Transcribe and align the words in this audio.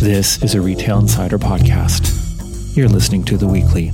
This 0.00 0.40
is 0.44 0.54
a 0.54 0.60
Retail 0.60 1.00
Insider 1.00 1.40
podcast. 1.40 2.76
You're 2.76 2.88
listening 2.88 3.24
to 3.24 3.36
The 3.36 3.48
Weekly. 3.48 3.90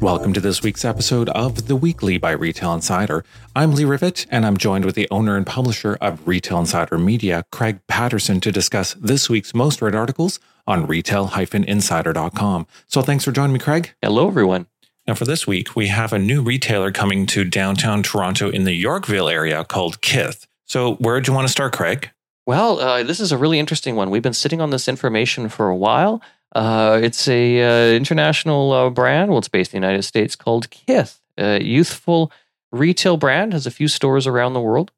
Welcome 0.00 0.34
to 0.34 0.40
this 0.40 0.62
week's 0.62 0.84
episode 0.84 1.30
of 1.30 1.66
The 1.66 1.76
Weekly 1.76 2.18
by 2.18 2.32
Retail 2.32 2.74
Insider. 2.74 3.24
I'm 3.56 3.72
Lee 3.72 3.84
Rivett, 3.84 4.26
and 4.30 4.44
I'm 4.44 4.58
joined 4.58 4.84
with 4.84 4.96
the 4.96 5.08
owner 5.10 5.34
and 5.34 5.46
publisher 5.46 5.96
of 6.02 6.28
Retail 6.28 6.58
Insider 6.58 6.98
Media, 6.98 7.46
Craig 7.50 7.80
Patterson, 7.88 8.38
to 8.40 8.52
discuss 8.52 8.92
this 9.00 9.30
week's 9.30 9.54
most 9.54 9.80
read 9.80 9.94
articles 9.94 10.38
on 10.66 10.86
retail-insider.com. 10.86 12.66
So 12.86 13.00
thanks 13.00 13.24
for 13.24 13.32
joining 13.32 13.54
me, 13.54 13.60
Craig. 13.60 13.94
Hello, 14.02 14.28
everyone. 14.28 14.66
Now, 15.06 15.14
for 15.14 15.24
this 15.24 15.46
week, 15.46 15.74
we 15.74 15.86
have 15.86 16.12
a 16.12 16.18
new 16.18 16.42
retailer 16.42 16.92
coming 16.92 17.24
to 17.28 17.44
downtown 17.44 18.02
Toronto 18.02 18.50
in 18.50 18.64
the 18.64 18.74
Yorkville 18.74 19.30
area 19.30 19.64
called 19.64 20.02
Kith. 20.02 20.46
So, 20.66 20.96
where 20.96 21.18
do 21.22 21.30
you 21.30 21.34
want 21.34 21.48
to 21.48 21.52
start, 21.52 21.72
Craig? 21.72 22.10
Well, 22.46 22.78
uh, 22.78 23.02
this 23.02 23.20
is 23.20 23.32
a 23.32 23.38
really 23.38 23.58
interesting 23.58 23.96
one. 23.96 24.10
We've 24.10 24.22
been 24.22 24.34
sitting 24.34 24.60
on 24.60 24.70
this 24.70 24.88
information 24.88 25.48
for 25.48 25.68
a 25.68 25.76
while. 25.76 26.22
Uh, 26.54 27.00
it's 27.02 27.26
a 27.26 27.62
uh, 27.62 27.96
international 27.96 28.72
uh, 28.72 28.90
brand. 28.90 29.30
Well, 29.30 29.38
it's 29.38 29.48
based 29.48 29.74
in 29.74 29.80
the 29.80 29.86
United 29.86 30.02
States 30.02 30.36
called 30.36 30.70
Kith. 30.70 31.20
A 31.38 31.62
youthful 31.62 32.30
retail 32.70 33.16
brand 33.16 33.52
has 33.52 33.66
a 33.66 33.70
few 33.70 33.88
stores 33.88 34.26
around 34.26 34.52
the 34.52 34.60
world. 34.60 34.92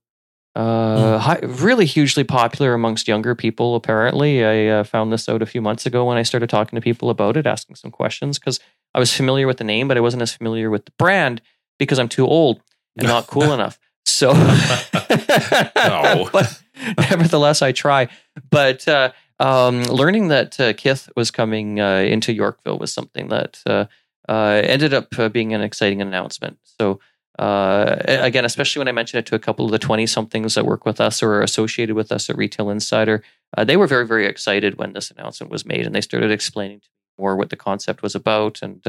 Uh, 0.56 1.18
mm. 1.18 1.18
high, 1.18 1.38
really 1.42 1.84
hugely 1.84 2.24
popular 2.24 2.72
amongst 2.72 3.06
younger 3.06 3.34
people. 3.34 3.74
Apparently, 3.74 4.42
I 4.42 4.78
uh, 4.78 4.84
found 4.84 5.12
this 5.12 5.28
out 5.28 5.42
a 5.42 5.46
few 5.46 5.60
months 5.60 5.84
ago 5.84 6.06
when 6.06 6.16
I 6.16 6.22
started 6.22 6.48
talking 6.48 6.76
to 6.78 6.80
people 6.80 7.10
about 7.10 7.36
it, 7.36 7.46
asking 7.46 7.76
some 7.76 7.90
questions 7.90 8.38
because 8.38 8.58
I 8.94 8.98
was 8.98 9.14
familiar 9.14 9.46
with 9.46 9.58
the 9.58 9.64
name, 9.64 9.86
but 9.86 9.98
I 9.98 10.00
wasn't 10.00 10.22
as 10.22 10.32
familiar 10.34 10.70
with 10.70 10.86
the 10.86 10.92
brand 10.98 11.42
because 11.78 11.98
I'm 11.98 12.08
too 12.08 12.26
old 12.26 12.62
and 12.96 13.06
not 13.06 13.26
cool 13.26 13.52
enough. 13.52 13.78
So, 14.06 14.32
no. 15.76 16.30
but 16.32 16.62
nevertheless, 17.10 17.62
I 17.62 17.72
try. 17.72 18.08
But 18.50 18.86
uh, 18.86 19.12
um, 19.38 19.84
learning 19.84 20.28
that 20.28 20.58
uh, 20.58 20.72
Kith 20.72 21.10
was 21.16 21.30
coming 21.30 21.80
uh, 21.80 21.98
into 21.98 22.32
Yorkville 22.32 22.78
was 22.78 22.92
something 22.92 23.28
that 23.28 23.62
uh, 23.66 23.86
uh 24.28 24.60
ended 24.64 24.92
up 24.92 25.18
uh, 25.18 25.28
being 25.28 25.54
an 25.54 25.60
exciting 25.60 26.00
announcement. 26.02 26.58
So, 26.80 27.00
again, 27.38 28.44
especially 28.44 28.80
when 28.80 28.88
I 28.88 28.92
mentioned 28.92 29.20
it 29.20 29.26
to 29.26 29.34
a 29.34 29.38
couple 29.40 29.66
of 29.66 29.70
the 29.70 29.78
20 29.78 30.06
somethings 30.06 30.54
that 30.54 30.64
work 30.64 30.86
with 30.86 31.00
us 31.00 31.22
or 31.22 31.34
are 31.34 31.42
associated 31.42 31.94
with 31.94 32.10
us 32.10 32.30
at 32.30 32.36
Retail 32.36 32.70
Insider, 32.70 33.22
they 33.64 33.76
were 33.76 33.86
very, 33.86 34.06
very 34.06 34.26
excited 34.26 34.78
when 34.78 34.94
this 34.94 35.10
announcement 35.10 35.50
was 35.50 35.66
made 35.66 35.86
and 35.86 35.94
they 35.94 36.00
started 36.00 36.30
explaining 36.30 36.80
to 36.80 36.86
me 36.86 37.22
more 37.22 37.36
what 37.36 37.50
the 37.50 37.56
concept 37.56 38.02
was 38.02 38.14
about. 38.14 38.62
And 38.62 38.82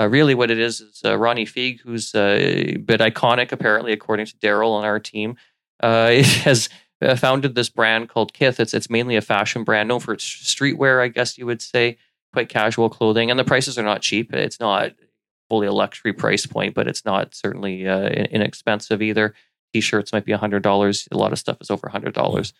really, 0.00 0.34
what 0.34 0.50
it 0.50 0.58
is 0.58 0.80
is 0.80 1.02
Ronnie 1.04 1.46
Fieg, 1.46 1.80
who's 1.82 2.12
a 2.16 2.76
bit 2.78 3.00
iconic, 3.00 3.52
apparently, 3.52 3.92
according 3.92 4.26
to 4.26 4.36
Daryl 4.36 4.72
on 4.72 4.84
our 4.84 4.98
team, 4.98 5.36
has 5.80 6.68
founded 7.16 7.54
this 7.54 7.68
brand 7.68 8.08
called 8.08 8.32
Kith. 8.32 8.60
It's 8.60 8.74
it's 8.74 8.90
mainly 8.90 9.16
a 9.16 9.20
fashion 9.20 9.64
brand 9.64 9.88
known 9.88 10.00
for 10.00 10.14
its 10.14 10.24
streetwear, 10.24 11.02
I 11.02 11.08
guess 11.08 11.36
you 11.38 11.46
would 11.46 11.62
say, 11.62 11.98
quite 12.32 12.48
casual 12.48 12.88
clothing, 12.88 13.30
and 13.30 13.38
the 13.38 13.44
prices 13.44 13.78
are 13.78 13.82
not 13.82 14.02
cheap. 14.02 14.32
It's 14.32 14.60
not 14.60 14.92
fully 15.48 15.66
a 15.66 15.72
luxury 15.72 16.12
price 16.12 16.46
point, 16.46 16.74
but 16.74 16.88
it's 16.88 17.04
not 17.04 17.34
certainly 17.34 17.86
uh, 17.86 18.08
inexpensive 18.08 19.02
either. 19.02 19.34
T-shirts 19.72 20.12
might 20.12 20.24
be 20.24 20.32
hundred 20.32 20.62
dollars. 20.62 21.08
A 21.10 21.16
lot 21.16 21.32
of 21.32 21.38
stuff 21.38 21.58
is 21.60 21.70
over 21.70 21.88
hundred 21.88 22.14
dollars. 22.14 22.52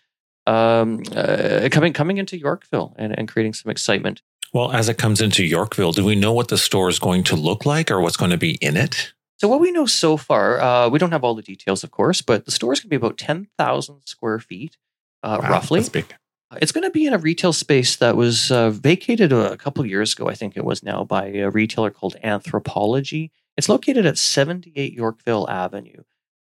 Um, 0.46 1.02
uh, 1.14 1.68
coming 1.70 1.92
coming 1.92 2.18
into 2.18 2.36
Yorkville 2.36 2.94
and, 2.98 3.18
and 3.18 3.28
creating 3.28 3.54
some 3.54 3.70
excitement. 3.70 4.20
Well, 4.52 4.72
as 4.72 4.88
it 4.88 4.98
comes 4.98 5.20
into 5.20 5.44
Yorkville, 5.44 5.92
do 5.92 6.04
we 6.04 6.14
know 6.14 6.32
what 6.32 6.48
the 6.48 6.58
store 6.58 6.88
is 6.88 6.98
going 6.98 7.24
to 7.24 7.36
look 7.36 7.66
like 7.66 7.90
or 7.90 8.00
what's 8.00 8.16
going 8.16 8.30
to 8.30 8.36
be 8.36 8.52
in 8.60 8.76
it? 8.76 9.12
So 9.44 9.48
what 9.48 9.60
we 9.60 9.72
know 9.72 9.84
so 9.84 10.16
far, 10.16 10.58
uh, 10.58 10.88
we 10.88 10.98
don't 10.98 11.12
have 11.12 11.22
all 11.22 11.34
the 11.34 11.42
details, 11.42 11.84
of 11.84 11.90
course, 11.90 12.22
but 12.22 12.46
the 12.46 12.50
store 12.50 12.72
is 12.72 12.80
going 12.80 12.86
to 12.86 12.88
be 12.88 12.96
about 12.96 13.18
ten 13.18 13.46
thousand 13.58 14.00
square 14.06 14.38
feet, 14.38 14.78
uh, 15.22 15.38
wow, 15.42 15.50
roughly. 15.50 15.80
That's 15.80 15.90
big. 15.90 16.14
Uh, 16.50 16.56
it's 16.62 16.72
going 16.72 16.84
to 16.84 16.90
be 16.90 17.04
in 17.04 17.12
a 17.12 17.18
retail 17.18 17.52
space 17.52 17.96
that 17.96 18.16
was 18.16 18.50
uh, 18.50 18.70
vacated 18.70 19.34
a 19.34 19.58
couple 19.58 19.84
years 19.84 20.14
ago, 20.14 20.30
I 20.30 20.34
think 20.34 20.56
it 20.56 20.64
was 20.64 20.82
now, 20.82 21.04
by 21.04 21.26
a 21.26 21.50
retailer 21.50 21.90
called 21.90 22.16
Anthropologie. 22.24 23.32
It's 23.58 23.68
located 23.68 24.06
at 24.06 24.16
78 24.16 24.94
Yorkville 24.94 25.46
Avenue. 25.50 26.04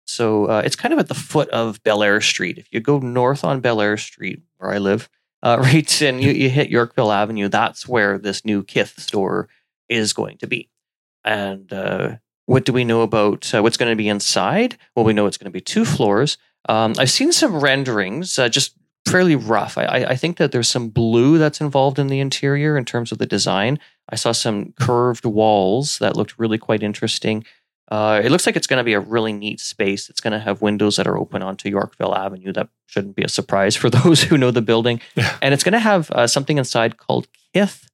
So 0.09 0.47
uh, 0.47 0.63
it's 0.65 0.75
kind 0.75 0.93
of 0.93 0.99
at 0.99 1.07
the 1.07 1.15
foot 1.15 1.49
of 1.51 1.81
Bellair 1.85 2.21
Street. 2.21 2.59
If 2.59 2.67
you 2.73 2.81
go 2.81 2.99
north 2.99 3.45
on 3.45 3.63
Bellair 3.63 3.97
Street, 3.97 4.43
where 4.57 4.73
I 4.73 4.79
live, 4.79 5.09
uh, 5.45 5.59
right, 5.63 6.03
and 6.03 6.21
you, 6.21 6.33
you 6.33 6.51
hit 6.51 6.69
Yorkville 6.69 7.13
Avenue, 7.13 7.49
that's 7.49 7.87
where 7.87 8.19
this 8.19 8.45
new 8.45 8.65
Kith 8.65 8.99
store 8.99 9.49
is 9.89 10.13
going 10.13 10.39
to 10.39 10.49
be. 10.49 10.69
And 11.25 11.73
what 12.49 12.65
do 12.65 12.73
we 12.73 12.83
know 12.83 13.03
about 13.03 13.55
uh, 13.55 13.61
what's 13.61 13.77
going 13.77 13.93
to 13.93 13.97
be 13.97 14.09
inside? 14.09 14.79
Well, 14.97 15.05
we 15.05 15.13
know 15.13 15.27
it's 15.27 15.37
going 15.37 15.53
to 15.53 15.57
be 15.57 15.61
two 15.61 15.85
floors. 15.85 16.39
Um, 16.67 16.95
I've 16.99 17.11
seen 17.11 17.31
some 17.31 17.61
renderings, 17.61 18.39
uh, 18.39 18.49
just 18.49 18.75
fairly 19.07 19.37
rough. 19.37 19.77
I, 19.77 20.07
I, 20.09 20.17
think 20.17 20.39
that 20.39 20.51
there's 20.51 20.67
some 20.67 20.89
blue 20.89 21.37
that's 21.37 21.61
involved 21.61 21.99
in 21.99 22.07
the 22.07 22.21
interior 22.21 22.79
in 22.79 22.87
terms 22.87 23.13
of 23.13 23.19
the 23.19 23.27
design. 23.27 23.79
I 24.09 24.17
saw 24.17 24.33
some 24.33 24.73
curved 24.81 25.27
walls 25.27 25.99
that 25.99 26.17
looked 26.17 26.39
really 26.39 26.57
quite 26.57 26.83
interesting. 26.83 27.45
Uh, 27.91 28.23
it 28.25 28.31
looks 28.31 28.47
like 28.47 28.57
it's 28.57 28.67
going 28.67 28.81
to 28.81 28.85
be 28.85 28.95
a 28.95 29.01
really 29.01 29.35
neat 29.35 29.61
space. 29.61 30.09
It's 30.09 30.21
going 30.21 30.33
to 30.33 30.39
have 30.39 30.63
windows 30.63 30.97
that 30.97 31.07
are 31.07 31.19
open 31.19 31.43
onto 31.43 31.69
Yorkville 31.69 32.15
Avenue. 32.15 32.55
That 32.55 32.71
shouldn't 32.87 33.15
be 33.15 33.25
a 33.25 33.29
surprise 33.29 33.77
for 33.77 33.91
those 33.91 34.23
who 34.23 34.39
know 34.39 34.51
the 34.51 34.63
building. 34.63 35.03
and 35.43 35.53
it's 35.53 35.65
going 35.65 35.73
to 35.73 35.79
have 35.81 36.11
uh, 36.13 36.27
something 36.27 36.57
inside 36.57 36.97
called 36.97 37.29
Kith 37.53 37.91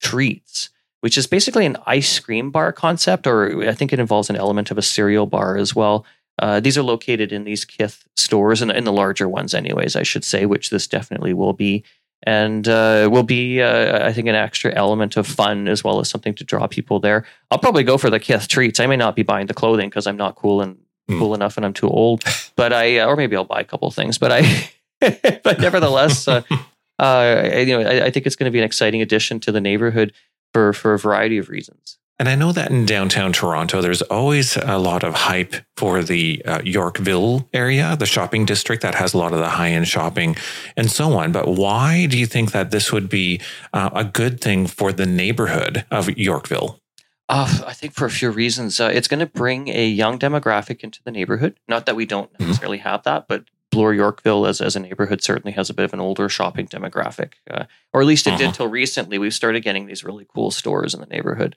Treats 0.00 0.70
which 1.00 1.16
is 1.16 1.26
basically 1.26 1.66
an 1.66 1.76
ice 1.86 2.18
cream 2.18 2.50
bar 2.50 2.72
concept, 2.72 3.26
or 3.26 3.68
I 3.68 3.74
think 3.74 3.92
it 3.92 3.98
involves 3.98 4.30
an 4.30 4.36
element 4.36 4.70
of 4.70 4.78
a 4.78 4.82
cereal 4.82 5.26
bar 5.26 5.56
as 5.56 5.74
well. 5.74 6.04
Uh, 6.40 6.60
these 6.60 6.78
are 6.78 6.82
located 6.82 7.32
in 7.32 7.44
these 7.44 7.64
Kith 7.64 8.06
stores, 8.16 8.62
and 8.62 8.70
in, 8.70 8.84
the 8.84 8.92
larger 8.92 9.28
ones, 9.28 9.54
anyways, 9.54 9.96
I 9.96 10.02
should 10.02 10.24
say, 10.24 10.46
which 10.46 10.70
this 10.70 10.86
definitely 10.86 11.32
will 11.32 11.52
be. 11.52 11.84
And 12.24 12.66
uh, 12.66 13.08
will 13.10 13.22
be, 13.22 13.62
uh, 13.62 14.04
I 14.04 14.12
think, 14.12 14.26
an 14.26 14.34
extra 14.34 14.74
element 14.74 15.16
of 15.16 15.26
fun 15.26 15.68
as 15.68 15.84
well 15.84 16.00
as 16.00 16.10
something 16.10 16.34
to 16.34 16.44
draw 16.44 16.66
people 16.66 16.98
there. 16.98 17.24
I'll 17.50 17.60
probably 17.60 17.84
go 17.84 17.96
for 17.96 18.10
the 18.10 18.18
Kith 18.18 18.48
treats. 18.48 18.80
I 18.80 18.86
may 18.86 18.96
not 18.96 19.14
be 19.14 19.22
buying 19.22 19.46
the 19.46 19.54
clothing 19.54 19.88
because 19.88 20.06
I'm 20.06 20.16
not 20.16 20.34
cool 20.34 20.60
and 20.60 20.78
mm. 21.08 21.18
cool 21.18 21.34
enough, 21.34 21.56
and 21.56 21.64
I'm 21.64 21.74
too 21.74 21.88
old. 21.88 22.24
But 22.56 22.72
I, 22.72 22.98
uh, 22.98 23.06
or 23.06 23.14
maybe 23.14 23.36
I'll 23.36 23.44
buy 23.44 23.60
a 23.60 23.64
couple 23.64 23.88
things. 23.92 24.18
But 24.18 24.32
I, 24.32 24.70
but 25.44 25.60
nevertheless, 25.60 26.26
uh, 26.26 26.42
uh, 26.98 27.50
you 27.56 27.78
know, 27.78 27.88
I, 27.88 28.06
I 28.06 28.10
think 28.10 28.26
it's 28.26 28.34
going 28.34 28.50
to 28.50 28.50
be 28.50 28.58
an 28.58 28.64
exciting 28.64 29.00
addition 29.00 29.38
to 29.40 29.52
the 29.52 29.60
neighborhood 29.60 30.12
for 30.52 30.72
for 30.72 30.94
a 30.94 30.98
variety 30.98 31.38
of 31.38 31.48
reasons. 31.48 31.98
And 32.20 32.28
I 32.28 32.34
know 32.34 32.50
that 32.50 32.72
in 32.72 32.84
downtown 32.84 33.32
Toronto, 33.32 33.80
there's 33.80 34.02
always 34.02 34.56
a 34.56 34.78
lot 34.78 35.04
of 35.04 35.14
hype 35.14 35.54
for 35.76 36.02
the 36.02 36.42
uh, 36.44 36.60
Yorkville 36.64 37.48
area, 37.52 37.94
the 37.96 38.06
shopping 38.06 38.44
district 38.44 38.82
that 38.82 38.96
has 38.96 39.14
a 39.14 39.18
lot 39.18 39.32
of 39.32 39.38
the 39.38 39.50
high 39.50 39.70
end 39.70 39.86
shopping 39.86 40.36
and 40.76 40.90
so 40.90 41.16
on. 41.16 41.30
But 41.30 41.46
why 41.46 42.06
do 42.06 42.18
you 42.18 42.26
think 42.26 42.50
that 42.50 42.72
this 42.72 42.92
would 42.92 43.08
be 43.08 43.40
uh, 43.72 43.90
a 43.94 44.02
good 44.02 44.40
thing 44.40 44.66
for 44.66 44.92
the 44.92 45.06
neighborhood 45.06 45.84
of 45.92 46.10
Yorkville? 46.10 46.80
Uh, 47.28 47.62
I 47.66 47.72
think 47.72 47.92
for 47.92 48.06
a 48.06 48.10
few 48.10 48.30
reasons. 48.30 48.80
Uh, 48.80 48.90
it's 48.92 49.06
going 49.06 49.20
to 49.20 49.26
bring 49.26 49.68
a 49.68 49.86
young 49.86 50.18
demographic 50.18 50.80
into 50.80 51.00
the 51.04 51.12
neighborhood. 51.12 51.60
Not 51.68 51.86
that 51.86 51.94
we 51.94 52.06
don't 52.06 52.32
mm-hmm. 52.32 52.46
necessarily 52.46 52.78
mm-hmm. 52.78 52.88
have 52.88 53.04
that, 53.04 53.28
but 53.28 53.44
Bloor 53.70 53.92
Yorkville 53.92 54.46
as, 54.46 54.60
as 54.60 54.76
a 54.76 54.80
neighborhood 54.80 55.22
certainly 55.22 55.52
has 55.52 55.68
a 55.68 55.74
bit 55.74 55.84
of 55.84 55.92
an 55.92 56.00
older 56.00 56.28
shopping 56.28 56.66
demographic, 56.66 57.34
uh, 57.50 57.64
or 57.92 58.00
at 58.00 58.06
least 58.06 58.26
it 58.26 58.30
uh-huh. 58.30 58.38
did 58.38 58.54
till 58.54 58.68
recently. 58.68 59.18
We've 59.18 59.34
started 59.34 59.62
getting 59.62 59.86
these 59.86 60.04
really 60.04 60.26
cool 60.34 60.50
stores 60.50 60.94
in 60.94 61.00
the 61.00 61.06
neighborhood. 61.06 61.54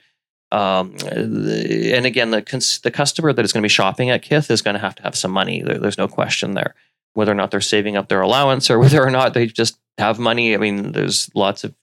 Um, 0.51 0.95
and 1.09 2.05
again, 2.05 2.31
the 2.31 2.41
cons- 2.41 2.79
the 2.79 2.91
customer 2.91 3.31
that 3.31 3.45
is 3.45 3.53
going 3.53 3.61
to 3.61 3.65
be 3.65 3.69
shopping 3.69 4.09
at 4.09 4.21
Kith 4.21 4.51
is 4.51 4.61
going 4.61 4.73
to 4.73 4.81
have 4.81 4.95
to 4.95 5.03
have 5.03 5.15
some 5.15 5.31
money. 5.31 5.61
There, 5.61 5.77
there's 5.77 5.97
no 5.97 6.09
question 6.09 6.53
there. 6.53 6.75
Whether 7.13 7.31
or 7.31 7.35
not 7.35 7.51
they're 7.51 7.61
saving 7.61 7.95
up 7.95 8.09
their 8.09 8.21
allowance 8.21 8.69
or 8.69 8.77
whether 8.83 9.01
or 9.01 9.11
not 9.11 9.33
they 9.33 9.47
just 9.47 9.79
have 9.97 10.19
money. 10.19 10.53
I 10.53 10.57
mean, 10.57 10.91
there's 10.91 11.33
lots 11.33 11.63
of 11.63 11.73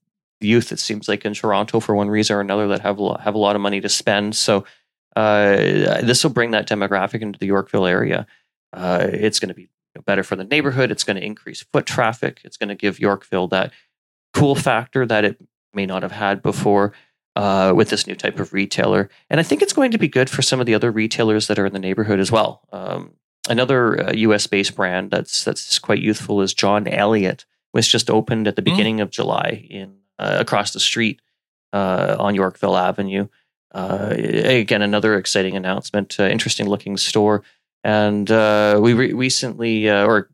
youth. 0.40 0.72
It 0.72 0.80
seems 0.80 1.08
like 1.08 1.24
in 1.24 1.32
Toronto 1.32 1.80
for 1.80 1.94
one 1.94 2.10
reason 2.10 2.36
or 2.36 2.40
another 2.40 2.68
that 2.68 2.80
have 2.80 2.98
a 2.98 3.02
lot, 3.02 3.22
have 3.22 3.34
a 3.34 3.38
lot 3.38 3.56
of 3.56 3.62
money 3.62 3.80
to 3.80 3.88
spend. 3.88 4.36
So 4.36 4.66
uh, 5.16 6.02
this 6.02 6.22
will 6.22 6.30
bring 6.30 6.50
that 6.50 6.68
demographic 6.68 7.22
into 7.22 7.38
the 7.38 7.46
Yorkville 7.46 7.86
area. 7.86 8.26
Uh, 8.74 9.08
it's 9.10 9.40
going 9.40 9.48
to 9.48 9.54
be 9.54 9.68
better 10.04 10.22
for 10.22 10.37
the 10.37 10.44
neighborhood. 10.44 10.91
It's 10.91 11.04
going 11.04 11.16
to 11.16 11.25
increase 11.25 11.62
foot 11.62 11.87
traffic. 11.87 12.41
It's 12.44 12.56
going 12.56 12.69
to 12.69 12.75
give 12.75 13.00
Yorkville 13.00 13.49
that 13.49 13.73
cool 14.35 14.55
factor 14.55 15.06
that 15.06 15.25
it 15.25 15.40
may 15.73 15.87
not 15.87 16.02
have 16.02 16.12
had 16.12 16.43
before 16.43 16.93
uh, 17.37 17.73
with 17.75 17.90
this 17.90 18.06
new 18.06 18.14
type 18.14 18.38
of 18.40 18.52
retailer. 18.52 19.08
And 19.31 19.40
I 19.40 19.43
think 19.43 19.62
it's 19.62 19.73
going 19.73 19.93
to 19.93 19.99
be 19.99 20.08
good 20.08 20.29
for 20.29 20.43
some 20.43 20.61
of 20.61 20.67
the 20.67 20.75
other 20.75 20.90
retailers 20.90 21.46
that 21.46 21.58
are 21.58 21.67
in 21.67 21.73
the 21.73 21.79
neighborhood 21.79 22.20
as 22.20 22.32
well. 22.32 22.62
Um, 22.73 23.14
another 23.49 24.08
uh, 24.08 24.12
U.S. 24.12 24.46
based 24.46 24.75
brand 24.75 25.11
that's 25.11 25.44
that's 25.44 25.79
quite 25.79 26.00
youthful 26.00 26.41
is 26.43 26.52
John 26.55 26.87
Elliott, 26.87 27.44
which 27.73 27.91
just 27.91 28.11
opened 28.11 28.49
at 28.49 28.56
the 28.56 28.62
hmm. 28.62 28.70
beginning 28.70 28.96
mm. 28.99 29.02
of 29.02 29.11
July 29.11 29.67
in 29.70 29.99
uh, 30.19 30.38
across 30.41 30.73
the 30.73 30.81
street 30.81 31.20
uh, 31.73 32.17
on 32.19 32.34
Yorkville 32.34 32.76
Avenue. 32.76 33.29
Uh, 33.73 34.14
again, 34.17 34.82
another 34.82 35.17
exciting 35.17 35.55
announcement. 35.55 36.19
Uh, 36.19 36.25
interesting 36.25 36.67
looking 36.67 36.96
store. 36.96 37.43
And 37.84 38.30
uh, 38.30 38.78
we 38.82 38.94
re- 38.94 39.12
recently, 39.12 39.88
uh, 39.88 40.04
or 40.04 40.30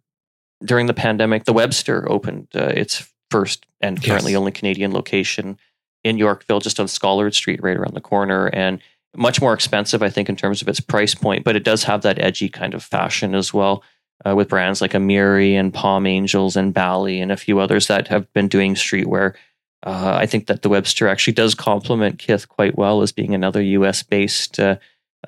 during 0.64 0.86
the 0.86 0.94
pandemic, 0.94 1.44
the 1.44 1.52
Webster 1.52 2.10
opened 2.10 2.48
uh, 2.54 2.72
its 2.74 3.10
first 3.30 3.66
and 3.80 4.02
currently 4.02 4.32
yes. 4.32 4.38
only 4.38 4.52
Canadian 4.52 4.92
location 4.92 5.58
in 6.02 6.18
Yorkville, 6.18 6.60
just 6.60 6.80
on 6.80 6.86
Scollard 6.86 7.34
Street, 7.34 7.62
right 7.62 7.76
around 7.76 7.94
the 7.94 8.00
corner. 8.00 8.48
And 8.48 8.80
much 9.16 9.40
more 9.40 9.54
expensive, 9.54 10.02
I 10.02 10.10
think, 10.10 10.28
in 10.28 10.36
terms 10.36 10.62
of 10.62 10.68
its 10.68 10.80
price 10.80 11.14
point, 11.14 11.44
but 11.44 11.56
it 11.56 11.64
does 11.64 11.84
have 11.84 12.02
that 12.02 12.18
edgy 12.18 12.48
kind 12.48 12.74
of 12.74 12.82
fashion 12.82 13.34
as 13.34 13.54
well. 13.54 13.82
uh, 14.26 14.34
with 14.34 14.48
brands 14.48 14.80
like 14.80 14.92
Amiri 14.92 15.52
and 15.54 15.72
Palm 15.74 16.06
Angels 16.06 16.56
and 16.56 16.72
Bally 16.72 17.20
and 17.20 17.32
a 17.32 17.36
few 17.36 17.58
others 17.58 17.88
that 17.88 18.08
have 18.08 18.32
been 18.32 18.48
doing 18.48 18.74
streetwear. 18.74 19.34
Uh, 19.82 20.16
I 20.18 20.26
think 20.26 20.46
that 20.46 20.62
the 20.62 20.68
Webster 20.68 21.08
actually 21.08 21.34
does 21.34 21.54
complement 21.54 22.18
Kith 22.18 22.48
quite 22.48 22.76
well 22.76 23.02
as 23.02 23.12
being 23.12 23.34
another 23.34 23.60
US 23.60 24.02
based 24.02 24.58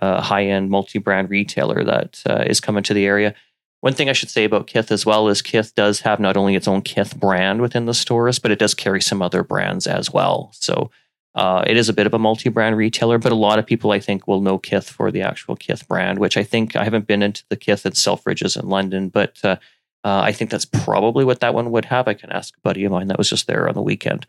uh, 0.00 0.20
high 0.20 0.46
end 0.46 0.70
multi 0.70 0.98
brand 0.98 1.30
retailer 1.30 1.84
that 1.84 2.22
uh, 2.28 2.44
is 2.46 2.60
coming 2.60 2.82
to 2.84 2.94
the 2.94 3.06
area. 3.06 3.34
One 3.80 3.92
thing 3.92 4.08
I 4.08 4.14
should 4.14 4.30
say 4.30 4.44
about 4.44 4.66
Kith 4.66 4.90
as 4.90 5.06
well 5.06 5.28
is 5.28 5.42
Kith 5.42 5.74
does 5.74 6.00
have 6.00 6.18
not 6.18 6.36
only 6.36 6.54
its 6.54 6.66
own 6.66 6.82
Kith 6.82 7.18
brand 7.18 7.60
within 7.60 7.86
the 7.86 7.94
stores, 7.94 8.38
but 8.38 8.50
it 8.50 8.58
does 8.58 8.74
carry 8.74 9.00
some 9.00 9.22
other 9.22 9.42
brands 9.42 9.86
as 9.86 10.12
well. 10.12 10.50
So 10.54 10.90
uh, 11.36 11.62
it 11.66 11.76
is 11.76 11.88
a 11.88 11.92
bit 11.92 12.06
of 12.06 12.14
a 12.14 12.18
multi-brand 12.18 12.76
retailer, 12.76 13.18
but 13.18 13.30
a 13.30 13.36
lot 13.36 13.58
of 13.58 13.66
people 13.66 13.92
I 13.92 14.00
think 14.00 14.26
will 14.26 14.40
know 14.40 14.58
Kith 14.58 14.88
for 14.88 15.10
the 15.10 15.20
actual 15.20 15.54
Kith 15.54 15.86
brand, 15.86 16.18
which 16.18 16.36
I 16.38 16.42
think 16.42 16.74
I 16.74 16.84
haven't 16.84 17.06
been 17.06 17.22
into 17.22 17.44
the 17.50 17.56
Kith 17.56 17.84
at 17.84 17.92
Selfridges 17.92 18.60
in 18.60 18.68
London, 18.70 19.10
but 19.10 19.38
uh, 19.44 19.56
uh, 20.02 20.20
I 20.22 20.32
think 20.32 20.50
that's 20.50 20.64
probably 20.64 21.24
what 21.24 21.40
that 21.40 21.52
one 21.52 21.70
would 21.72 21.84
have. 21.84 22.08
I 22.08 22.14
can 22.14 22.32
ask 22.32 22.56
a 22.56 22.60
buddy 22.60 22.84
of 22.84 22.92
mine 22.92 23.08
that 23.08 23.18
was 23.18 23.28
just 23.28 23.46
there 23.46 23.68
on 23.68 23.74
the 23.74 23.82
weekend, 23.82 24.26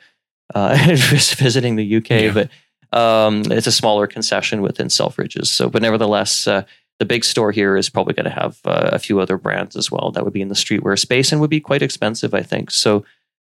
uh, 0.54 0.78
visiting 0.96 1.78
the 1.78 1.96
UK, 1.96 2.10
yeah. 2.10 2.34
but 2.34 2.50
um, 2.94 3.44
it's 3.52 3.68
a 3.68 3.72
smaller 3.72 4.08
concession 4.08 4.62
within 4.62 4.88
Selfridges. 4.88 5.48
So, 5.48 5.70
but 5.70 5.82
nevertheless, 5.82 6.48
uh, 6.48 6.64
the 7.00 7.06
big 7.06 7.24
store 7.24 7.52
here 7.52 7.78
is 7.78 7.90
probably 7.90 8.14
going 8.14 8.26
to 8.26 8.30
have 8.32 8.60
uh, 8.66 8.90
a 8.94 9.00
few 9.00 9.20
other 9.20 9.38
brands 9.38 9.76
as 9.76 9.92
well 9.92 10.12
that 10.12 10.24
would 10.24 10.34
be 10.34 10.42
in 10.42 10.48
the 10.48 10.56
streetwear 10.56 10.98
space 10.98 11.32
and 11.32 11.42
would 11.42 11.50
be 11.50 11.60
quite 11.60 11.82
expensive, 11.82 12.34
I 12.34 12.42
think. 12.42 12.72
So, 12.72 13.06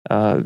uh, 0.08 0.42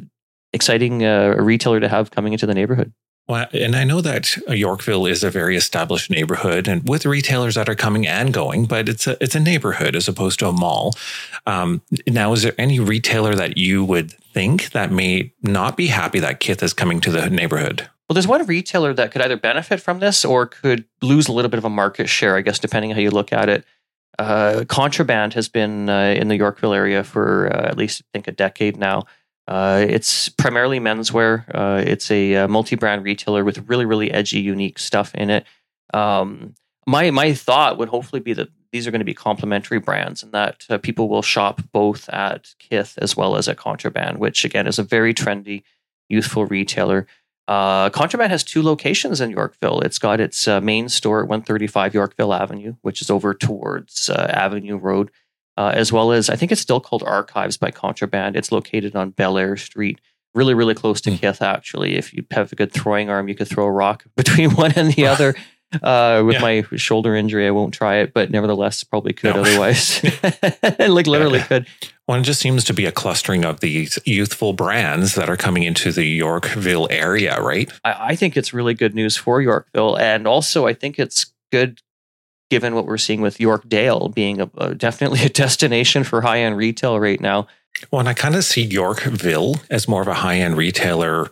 exciting 0.52 1.04
a 1.04 1.42
retailer 1.42 1.80
to 1.80 1.88
have 1.88 2.10
coming 2.10 2.32
into 2.32 2.46
the 2.46 2.54
neighborhood. 2.54 2.92
Well, 3.26 3.46
and 3.54 3.74
I 3.74 3.84
know 3.84 4.02
that 4.02 4.36
Yorkville 4.48 5.06
is 5.06 5.24
a 5.24 5.30
very 5.30 5.56
established 5.56 6.10
neighborhood, 6.10 6.68
and 6.68 6.86
with 6.86 7.06
retailers 7.06 7.54
that 7.54 7.70
are 7.70 7.74
coming 7.74 8.06
and 8.06 8.34
going, 8.34 8.66
but 8.66 8.86
it's 8.86 9.06
a 9.06 9.16
it's 9.22 9.34
a 9.34 9.40
neighborhood 9.40 9.96
as 9.96 10.08
opposed 10.08 10.38
to 10.40 10.48
a 10.48 10.52
mall. 10.52 10.92
Um, 11.46 11.80
now, 12.06 12.34
is 12.34 12.42
there 12.42 12.54
any 12.58 12.78
retailer 12.80 13.34
that 13.34 13.56
you 13.56 13.82
would 13.82 14.12
think 14.12 14.70
that 14.72 14.92
may 14.92 15.32
not 15.42 15.74
be 15.74 15.86
happy 15.86 16.18
that 16.18 16.40
Kith 16.40 16.62
is 16.62 16.74
coming 16.74 17.00
to 17.00 17.10
the 17.10 17.30
neighborhood? 17.30 17.88
Well, 18.08 18.14
there's 18.14 18.28
one 18.28 18.44
retailer 18.46 18.92
that 18.94 19.12
could 19.12 19.22
either 19.22 19.36
benefit 19.36 19.80
from 19.80 20.00
this 20.00 20.24
or 20.24 20.46
could 20.46 20.84
lose 21.00 21.26
a 21.26 21.32
little 21.32 21.48
bit 21.48 21.58
of 21.58 21.64
a 21.64 21.70
market 21.70 22.08
share, 22.08 22.36
I 22.36 22.42
guess, 22.42 22.58
depending 22.58 22.90
how 22.90 23.00
you 23.00 23.10
look 23.10 23.32
at 23.32 23.48
it. 23.48 23.64
Uh, 24.18 24.64
contraband 24.68 25.34
has 25.34 25.48
been 25.48 25.88
uh, 25.88 26.14
in 26.16 26.28
the 26.28 26.36
Yorkville 26.36 26.74
area 26.74 27.02
for 27.02 27.50
uh, 27.52 27.66
at 27.66 27.76
least, 27.76 28.02
I 28.02 28.06
think, 28.12 28.28
a 28.28 28.32
decade 28.32 28.76
now. 28.76 29.04
Uh, 29.48 29.84
it's 29.88 30.28
primarily 30.28 30.80
menswear. 30.80 31.44
Uh, 31.52 31.82
it's 31.84 32.10
a, 32.10 32.34
uh, 32.36 32.48
multi-brand 32.48 33.04
retailer 33.04 33.44
with 33.44 33.68
really, 33.68 33.84
really 33.84 34.10
edgy, 34.10 34.40
unique 34.40 34.78
stuff 34.78 35.14
in 35.14 35.30
it. 35.30 35.46
Um, 35.92 36.54
my 36.86 37.10
my 37.10 37.32
thought 37.32 37.78
would 37.78 37.88
hopefully 37.88 38.20
be 38.20 38.34
that 38.34 38.48
these 38.72 38.86
are 38.86 38.90
going 38.90 39.00
to 39.00 39.06
be 39.06 39.14
complementary 39.14 39.78
brands, 39.78 40.22
and 40.22 40.32
that 40.32 40.66
people 40.82 41.08
will 41.08 41.22
shop 41.22 41.62
both 41.72 42.08
at 42.10 42.54
Kith 42.58 42.98
as 43.00 43.16
well 43.16 43.36
as 43.36 43.48
at 43.48 43.56
Contraband, 43.56 44.18
which 44.18 44.44
again 44.44 44.66
is 44.66 44.78
a 44.78 44.82
very 44.82 45.14
trendy, 45.14 45.62
youthful 46.08 46.44
retailer. 46.44 47.06
Uh, 47.46 47.90
Contraband 47.90 48.30
has 48.30 48.42
two 48.42 48.62
locations 48.62 49.20
in 49.20 49.30
Yorkville. 49.30 49.80
It's 49.80 49.98
got 49.98 50.20
its 50.20 50.48
uh, 50.48 50.60
main 50.60 50.88
store 50.88 51.20
at 51.20 51.28
135 51.28 51.94
Yorkville 51.94 52.32
Avenue, 52.32 52.76
which 52.82 53.02
is 53.02 53.10
over 53.10 53.34
towards 53.34 54.08
Avenue 54.08 54.76
Road 54.76 55.10
uh, 55.56 55.72
as 55.74 55.92
well 55.92 56.12
as 56.12 56.28
I 56.28 56.36
think 56.36 56.52
it's 56.52 56.60
still 56.60 56.80
called 56.80 57.02
Archives 57.02 57.56
by 57.56 57.70
Contraband. 57.70 58.36
It's 58.36 58.52
located 58.52 58.96
on 58.96 59.10
Bel 59.10 59.34
Bellair 59.34 59.58
Street, 59.58 60.00
really, 60.34 60.54
really 60.54 60.74
close 60.74 61.00
to 61.02 61.10
mm. 61.10 61.18
Kith. 61.18 61.42
Actually, 61.42 61.96
if 61.96 62.12
you 62.12 62.24
have 62.32 62.52
a 62.52 62.56
good 62.56 62.72
throwing 62.72 63.08
arm, 63.08 63.28
you 63.28 63.34
could 63.34 63.48
throw 63.48 63.64
a 63.66 63.72
rock 63.72 64.04
between 64.16 64.50
one 64.52 64.72
and 64.76 64.92
the 64.92 65.06
other. 65.06 65.34
Uh, 65.82 66.22
with 66.24 66.34
yeah. 66.36 66.40
my 66.40 66.62
shoulder 66.76 67.14
injury, 67.14 67.46
I 67.46 67.50
won't 67.50 67.74
try 67.74 67.96
it, 67.96 68.12
but 68.12 68.30
nevertheless, 68.30 68.84
probably 68.84 69.12
could 69.12 69.34
no. 69.34 69.42
otherwise. 69.42 70.02
like 70.78 71.06
literally 71.06 71.38
yeah. 71.38 71.46
could. 71.46 71.66
Well, 72.06 72.20
it 72.20 72.22
just 72.22 72.40
seems 72.40 72.64
to 72.64 72.74
be 72.74 72.84
a 72.84 72.92
clustering 72.92 73.44
of 73.44 73.60
these 73.60 73.98
youthful 74.04 74.52
brands 74.52 75.14
that 75.14 75.30
are 75.30 75.36
coming 75.36 75.62
into 75.62 75.90
the 75.90 76.04
Yorkville 76.04 76.88
area, 76.90 77.40
right? 77.40 77.70
I, 77.84 77.96
I 78.08 78.16
think 78.16 78.36
it's 78.36 78.52
really 78.52 78.74
good 78.74 78.94
news 78.94 79.16
for 79.16 79.40
Yorkville, 79.40 79.96
and 79.96 80.26
also 80.26 80.66
I 80.66 80.74
think 80.74 80.98
it's 80.98 81.32
good 81.50 81.80
given 82.50 82.74
what 82.74 82.86
we're 82.86 82.98
seeing 82.98 83.20
with 83.20 83.38
Yorkdale 83.38 84.14
being 84.14 84.40
a, 84.40 84.50
a 84.58 84.74
definitely 84.74 85.22
a 85.24 85.28
destination 85.44 86.04
for 86.04 86.20
high 86.20 86.40
end 86.40 86.56
retail 86.56 87.00
right 87.00 87.20
now. 87.20 87.46
Well, 87.90 88.00
and 88.00 88.08
I 88.08 88.14
kind 88.14 88.36
of 88.36 88.44
see 88.44 88.62
Yorkville 88.62 89.56
as 89.70 89.88
more 89.88 90.02
of 90.02 90.08
a 90.08 90.14
high 90.14 90.38
end 90.38 90.56
retailer 90.56 91.30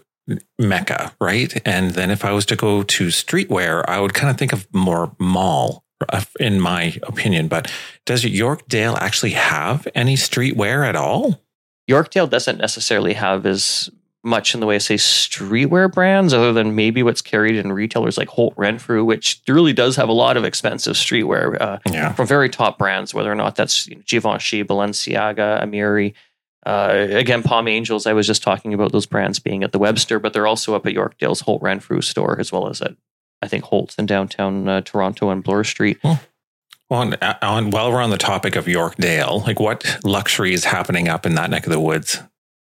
mecca, 0.59 1.15
right? 1.21 1.61
And 1.67 1.93
then 1.93 2.11
if 2.11 2.25
I 2.25 2.33
was 2.33 2.47
to 2.47 2.57
go 2.57 2.83
to 2.83 3.07
streetwear, 3.09 3.85
I 3.89 4.01
would 4.01 4.15
kind 4.15 4.31
of 4.31 4.39
think 4.39 4.53
of 4.53 4.67
more 4.73 5.15
mall, 5.19 5.85
uh, 6.09 6.23
in 6.41 6.61
my 6.61 6.99
opinion. 7.03 7.49
But 7.49 7.73
does 8.05 8.25
Yorkdale 8.25 8.97
actually 8.99 9.33
have 9.33 9.87
any 9.95 10.17
streetwear 10.17 10.87
at 10.87 10.97
all? 10.97 11.41
Yorkdale 11.91 12.31
doesn't 12.31 12.59
necessarily 12.59 13.15
have 13.15 13.45
as 13.47 13.91
much 14.25 14.55
in 14.55 14.61
the 14.61 14.67
way 14.67 14.77
of 14.77 14.83
say 14.83 14.95
streetwear 14.95 15.93
brands 15.93 16.33
other 16.33 16.53
than 16.53 16.75
maybe 16.75 17.03
what's 17.03 17.21
carried 17.21 17.57
in 17.57 17.73
retailers 17.73 18.17
like 18.17 18.29
Holt 18.29 18.55
Renfrew, 18.57 19.05
which 19.05 19.41
really 19.49 19.73
does 19.73 19.97
have 19.97 20.09
a 20.09 20.13
lot 20.13 20.37
of 20.37 20.45
expensive 20.45 20.95
streetwear 20.95 21.61
uh, 21.61 21.79
yeah. 21.91 22.13
from 22.13 22.27
very 22.27 22.49
top 22.49 22.79
brands, 22.79 23.13
whether 23.13 23.33
or 23.33 23.35
not 23.35 23.57
that's 23.57 23.89
you 23.89 23.97
know, 23.97 24.03
Givenchy, 24.07 24.63
Balenciaga, 24.63 25.63
Amiri. 25.63 26.15
Uh, 26.65 27.07
again, 27.11 27.43
Palm 27.43 27.67
Angels, 27.67 28.07
I 28.07 28.13
was 28.13 28.27
just 28.27 28.43
talking 28.43 28.73
about 28.73 28.93
those 28.93 29.07
brands 29.07 29.39
being 29.39 29.65
at 29.65 29.73
the 29.73 29.79
Webster, 29.79 30.19
but 30.19 30.33
they're 30.33 30.47
also 30.47 30.75
up 30.75 30.87
at 30.87 30.95
Yorkdale's 30.95 31.41
Holt 31.41 31.61
Renfrew 31.63 32.01
store, 32.01 32.39
as 32.39 32.53
well 32.53 32.69
as 32.69 32.81
at, 32.81 32.95
I 33.41 33.49
think, 33.49 33.65
Holt's 33.65 33.97
in 33.97 34.07
downtown 34.07 34.69
uh, 34.69 34.81
Toronto 34.83 35.29
on 35.29 35.41
Bloor 35.41 35.65
Street. 35.65 35.99
Well, 36.05 36.21
on, 36.91 37.15
on, 37.43 37.71
while 37.71 37.91
we're 37.91 38.03
on 38.03 38.11
the 38.11 38.19
topic 38.19 38.55
of 38.55 38.67
Yorkdale, 38.67 39.45
like 39.47 39.59
what 39.59 39.99
luxury 40.05 40.53
is 40.53 40.65
happening 40.65 41.09
up 41.09 41.27
in 41.27 41.35
that 41.35 41.51
neck 41.51 41.67
of 41.67 41.73
the 41.73 41.81
woods? 41.81 42.21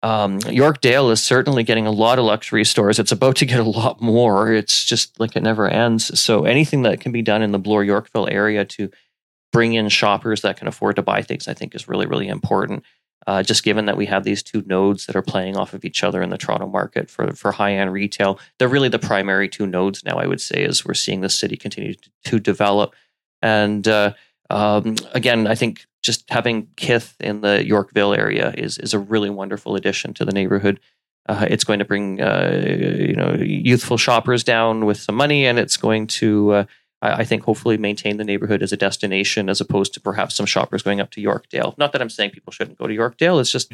Um, 0.04 0.40
Yorkdale 0.40 1.12
is 1.12 1.24
certainly 1.24 1.64
getting 1.64 1.88
a 1.88 1.92
lot 1.92 2.20
of 2.20 2.26
luxury 2.26 2.66
stores. 2.66 3.00
It's 3.00 3.12
about 3.12 3.36
to 3.38 3.46
get 3.46 3.60
a 3.60 3.64
lot 3.64 4.02
more. 4.02 4.52
It's 4.52 4.86
just 4.86 5.20
like 5.20 5.36
it 5.36 5.44
never 5.44 5.68
ends. 5.68 6.20
So 6.20 6.46
anything 6.46 6.84
that 6.84 7.00
can 7.00 7.12
be 7.12 7.22
done 7.22 7.42
in 7.42 7.52
the 7.52 7.60
Bloor 7.60 7.84
Yorkville 7.84 8.28
area 8.30 8.66
to 8.66 8.92
bring 9.52 9.74
in 9.74 9.90
shoppers 9.90 10.42
that 10.42 10.58
can 10.58 10.68
afford 10.68 10.98
to 10.98 11.02
buy 11.02 11.22
things, 11.22 11.48
I 11.48 11.54
think 11.54 11.74
is 11.74 11.88
really, 11.88 12.06
really 12.06 12.28
important. 12.28 12.84
Uh, 13.28 13.44
just 13.44 13.64
given 13.64 13.86
that 13.86 13.98
we 13.98 14.06
have 14.06 14.24
these 14.24 14.42
two 14.42 14.64
nodes 14.66 15.06
that 15.06 15.16
are 15.16 15.22
playing 15.22 15.58
off 15.58 15.74
of 15.74 15.84
each 15.84 16.02
other 16.02 16.22
in 16.22 16.30
the 16.30 16.38
Toronto 16.38 16.66
market 16.66 17.10
for, 17.10 17.34
for 17.34 17.52
high 17.52 17.74
end 17.74 17.92
retail, 17.92 18.40
they're 18.58 18.70
really 18.70 18.88
the 18.88 18.98
primary 18.98 19.50
two 19.50 19.68
nodes 19.68 20.06
now, 20.06 20.18
I 20.18 20.28
would 20.28 20.40
say, 20.40 20.64
as 20.64 20.86
we're 20.86 20.94
seeing 20.94 21.20
the 21.20 21.30
city 21.30 21.58
continue 21.58 21.96
to, 22.24 22.40
develop. 22.40 22.96
And 23.42 23.86
uh, 23.86 24.14
um, 24.50 24.96
again, 25.14 25.46
I 25.46 25.56
think 25.56 25.86
just 26.02 26.24
having 26.30 26.70
Kith 26.78 27.18
in 27.20 27.42
the 27.42 27.66
Yorkville 27.66 28.14
area 28.14 28.54
is 28.58 28.78
is 28.78 28.94
a 28.94 29.00
really 29.00 29.30
wonderful 29.30 29.76
addition 29.76 30.14
to 30.14 30.26
the 30.26 30.32
neighborhood. 30.32 30.80
Uh, 31.28 31.46
it's 31.50 31.66
going 31.66 31.80
to 31.80 31.86
bring 31.86 32.22
uh, 32.22 32.64
you 32.66 33.16
know 33.16 33.34
youthful 33.34 33.98
shoppers 33.98 34.46
down 34.46 34.86
with 34.86 34.98
some 34.98 35.16
money, 35.16 35.46
and 35.46 35.60
it's 35.60 35.76
going 35.76 36.08
to 36.08 36.66
uh, 37.02 37.16
I, 37.18 37.26
think 37.26 37.44
hopefully 37.44 37.78
maintain 37.78 38.18
the 38.18 38.24
neighborhood 38.24 38.64
as 38.64 38.72
a 38.72 38.78
destination 38.78 39.50
as 39.50 39.62
opposed 39.62 39.94
to 39.94 40.02
perhaps 40.02 40.36
some 40.36 40.46
shoppers 40.46 40.82
going 40.82 41.00
up 41.00 41.12
to 41.12 41.22
Yorkdale. 41.22 41.78
Not 41.78 41.92
that 41.92 42.02
I'm 42.02 42.10
saying 42.10 42.32
people 42.32 42.52
shouldn't 42.52 42.78
go 42.78 42.88
to 42.88 42.94
Yorkdale. 42.94 43.40
It's 43.40 43.52
just 43.52 43.72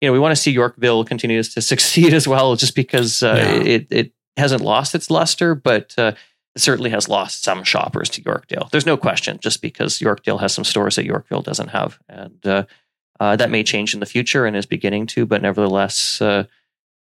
you 0.00 0.08
know 0.08 0.12
we 0.12 0.18
want 0.18 0.32
to 0.32 0.40
see 0.40 0.50
Yorkville 0.50 1.04
continues 1.04 1.54
to 1.54 1.60
succeed 1.72 2.12
as 2.12 2.28
well, 2.28 2.56
just 2.56 2.74
because 2.74 3.22
uh, 3.22 3.34
yeah. 3.36 3.72
it 3.72 3.86
it 3.90 4.12
hasn't 4.36 4.62
lost 4.62 4.94
its 4.94 5.10
luster, 5.10 5.54
but 5.54 5.94
uh, 5.98 6.12
it 6.54 6.60
certainly 6.60 6.90
has 6.90 7.08
lost 7.08 7.42
some 7.42 7.64
shoppers 7.64 8.10
to 8.10 8.22
Yorkdale. 8.22 8.70
There's 8.70 8.86
no 8.86 8.96
question, 8.96 9.38
just 9.40 9.62
because 9.62 9.98
Yorkdale 9.98 10.40
has 10.40 10.52
some 10.52 10.64
stores 10.64 10.96
that 10.96 11.04
Yorkville 11.04 11.42
doesn't 11.42 11.68
have, 11.68 11.98
and 12.08 12.44
uh, 12.46 12.64
uh, 13.20 13.36
that 13.36 13.50
may 13.50 13.62
change 13.62 13.94
in 13.94 14.00
the 14.00 14.06
future 14.06 14.46
and 14.46 14.56
is 14.56 14.66
beginning 14.66 15.06
to. 15.08 15.26
But 15.26 15.42
nevertheless, 15.42 16.20
uh, 16.20 16.44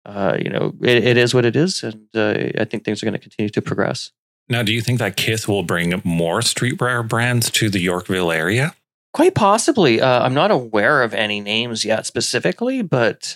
uh 0.05 0.37
you 0.39 0.49
know, 0.49 0.73
it, 0.81 1.03
it 1.03 1.17
is 1.17 1.33
what 1.33 1.45
it 1.45 1.55
is, 1.55 1.83
and 1.83 2.07
uh, 2.15 2.33
I 2.59 2.65
think 2.65 2.85
things 2.85 3.01
are 3.01 3.05
going 3.05 3.13
to 3.13 3.19
continue 3.19 3.49
to 3.49 3.61
progress. 3.61 4.11
Now, 4.49 4.63
do 4.63 4.73
you 4.73 4.81
think 4.81 4.99
that 4.99 5.15
Kith 5.15 5.47
will 5.47 5.63
bring 5.63 6.01
more 6.03 6.39
streetwear 6.39 7.07
brands 7.07 7.51
to 7.51 7.69
the 7.69 7.79
Yorkville 7.79 8.31
area? 8.31 8.73
Quite 9.13 9.35
possibly. 9.35 10.01
Uh, 10.01 10.23
I'm 10.23 10.33
not 10.33 10.51
aware 10.51 11.03
of 11.03 11.13
any 11.13 11.39
names 11.39 11.85
yet 11.85 12.05
specifically, 12.05 12.81
but 12.81 13.35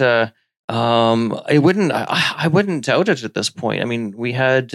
um, 0.70 1.40
I 1.50 1.58
wouldn't. 1.58 1.92
I, 1.92 2.06
I, 2.38 2.48
wouldn't 2.48 2.86
doubt 2.86 3.10
it 3.10 3.24
at 3.24 3.34
this 3.34 3.50
point. 3.50 3.82
I 3.82 3.86
mean, 3.86 4.14
we 4.16 4.34
had 4.34 4.74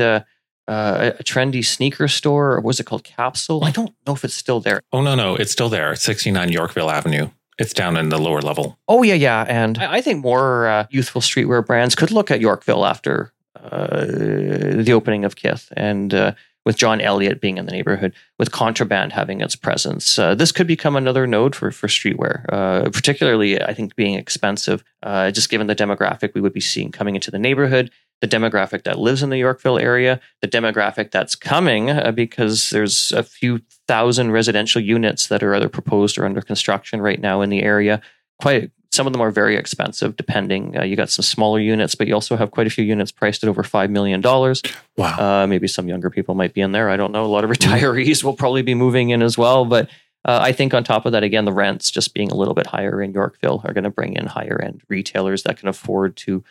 uh, 0.68 1.12
a 1.18 1.24
trendy 1.24 1.64
sneaker 1.64 2.06
store. 2.08 2.54
Or 2.54 2.60
was 2.60 2.78
it 2.78 2.84
called 2.84 3.04
Capsule? 3.04 3.64
I 3.64 3.70
don't 3.70 3.94
know 4.06 4.12
if 4.12 4.24
it's 4.24 4.34
still 4.34 4.60
there. 4.60 4.82
Oh 4.92 5.00
no, 5.00 5.14
no, 5.14 5.34
it's 5.34 5.50
still 5.50 5.68
there. 5.68 5.94
69 5.96 6.52
Yorkville 6.52 6.90
Avenue. 6.90 7.30
It's 7.58 7.72
down 7.72 7.96
in 7.96 8.10
the 8.10 8.18
lower 8.18 8.40
level. 8.40 8.78
Oh 8.86 9.02
yeah, 9.02 9.14
yeah. 9.14 9.44
And 9.48 9.78
I, 9.78 9.94
I 9.94 10.00
think 10.00 10.22
more 10.22 10.68
uh, 10.68 10.86
youthful 10.90 11.20
streetwear 11.20 11.66
brands 11.66 11.94
could 11.94 12.12
look 12.12 12.30
at 12.30 12.40
Yorkville 12.40 12.84
after 12.84 13.32
uh, 13.32 13.37
the 13.70 14.92
opening 14.92 15.24
of 15.24 15.36
Kith, 15.36 15.72
and 15.76 16.14
uh, 16.14 16.32
with 16.68 16.76
John 16.76 17.00
Elliott 17.00 17.40
being 17.40 17.56
in 17.56 17.64
the 17.64 17.72
neighborhood, 17.72 18.14
with 18.38 18.52
contraband 18.52 19.12
having 19.12 19.40
its 19.40 19.56
presence. 19.56 20.18
Uh, 20.18 20.34
this 20.34 20.52
could 20.52 20.66
become 20.66 20.96
another 20.96 21.26
node 21.26 21.56
for, 21.56 21.70
for 21.70 21.86
streetwear, 21.86 22.44
uh, 22.52 22.90
particularly, 22.90 23.58
I 23.58 23.72
think, 23.72 23.96
being 23.96 24.14
expensive, 24.14 24.84
uh, 25.02 25.30
just 25.30 25.48
given 25.48 25.66
the 25.66 25.74
demographic 25.74 26.34
we 26.34 26.42
would 26.42 26.52
be 26.52 26.60
seeing 26.60 26.92
coming 26.92 27.14
into 27.14 27.30
the 27.30 27.38
neighborhood, 27.38 27.90
the 28.20 28.28
demographic 28.28 28.82
that 28.82 28.98
lives 28.98 29.22
in 29.22 29.30
the 29.30 29.38
Yorkville 29.38 29.78
area, 29.78 30.20
the 30.42 30.48
demographic 30.48 31.10
that's 31.10 31.34
coming, 31.34 31.88
uh, 31.88 32.12
because 32.12 32.68
there's 32.68 33.12
a 33.12 33.22
few 33.22 33.60
thousand 33.86 34.32
residential 34.32 34.82
units 34.82 35.28
that 35.28 35.42
are 35.42 35.54
either 35.54 35.70
proposed 35.70 36.18
or 36.18 36.26
under 36.26 36.42
construction 36.42 37.00
right 37.00 37.20
now 37.20 37.40
in 37.40 37.48
the 37.48 37.62
area. 37.62 38.02
Quite 38.42 38.72
some 38.90 39.06
of 39.06 39.12
them 39.12 39.22
are 39.22 39.30
very 39.30 39.56
expensive, 39.56 40.16
depending. 40.16 40.76
Uh, 40.76 40.82
you 40.82 40.96
got 40.96 41.10
some 41.10 41.22
smaller 41.22 41.60
units, 41.60 41.94
but 41.94 42.06
you 42.06 42.14
also 42.14 42.36
have 42.36 42.50
quite 42.50 42.66
a 42.66 42.70
few 42.70 42.84
units 42.84 43.12
priced 43.12 43.42
at 43.42 43.48
over 43.48 43.62
$5 43.62 43.90
million. 43.90 44.22
Wow. 44.22 45.42
Uh, 45.42 45.46
maybe 45.46 45.68
some 45.68 45.88
younger 45.88 46.10
people 46.10 46.34
might 46.34 46.54
be 46.54 46.60
in 46.60 46.72
there. 46.72 46.88
I 46.88 46.96
don't 46.96 47.12
know. 47.12 47.24
A 47.24 47.26
lot 47.26 47.44
of 47.44 47.50
retirees 47.56 48.24
will 48.24 48.34
probably 48.34 48.62
be 48.62 48.74
moving 48.74 49.10
in 49.10 49.22
as 49.22 49.36
well. 49.36 49.64
But 49.64 49.90
uh, 50.24 50.38
I 50.42 50.52
think 50.52 50.74
on 50.74 50.84
top 50.84 51.06
of 51.06 51.12
that, 51.12 51.22
again, 51.22 51.44
the 51.44 51.52
rents 51.52 51.90
just 51.90 52.14
being 52.14 52.30
a 52.30 52.34
little 52.34 52.54
bit 52.54 52.66
higher 52.66 53.00
in 53.02 53.12
Yorkville 53.12 53.62
are 53.64 53.72
going 53.72 53.84
to 53.84 53.90
bring 53.90 54.14
in 54.14 54.26
higher 54.26 54.60
end 54.60 54.82
retailers 54.88 55.42
that 55.42 55.58
can 55.58 55.68
afford 55.68 56.16
to 56.16 56.42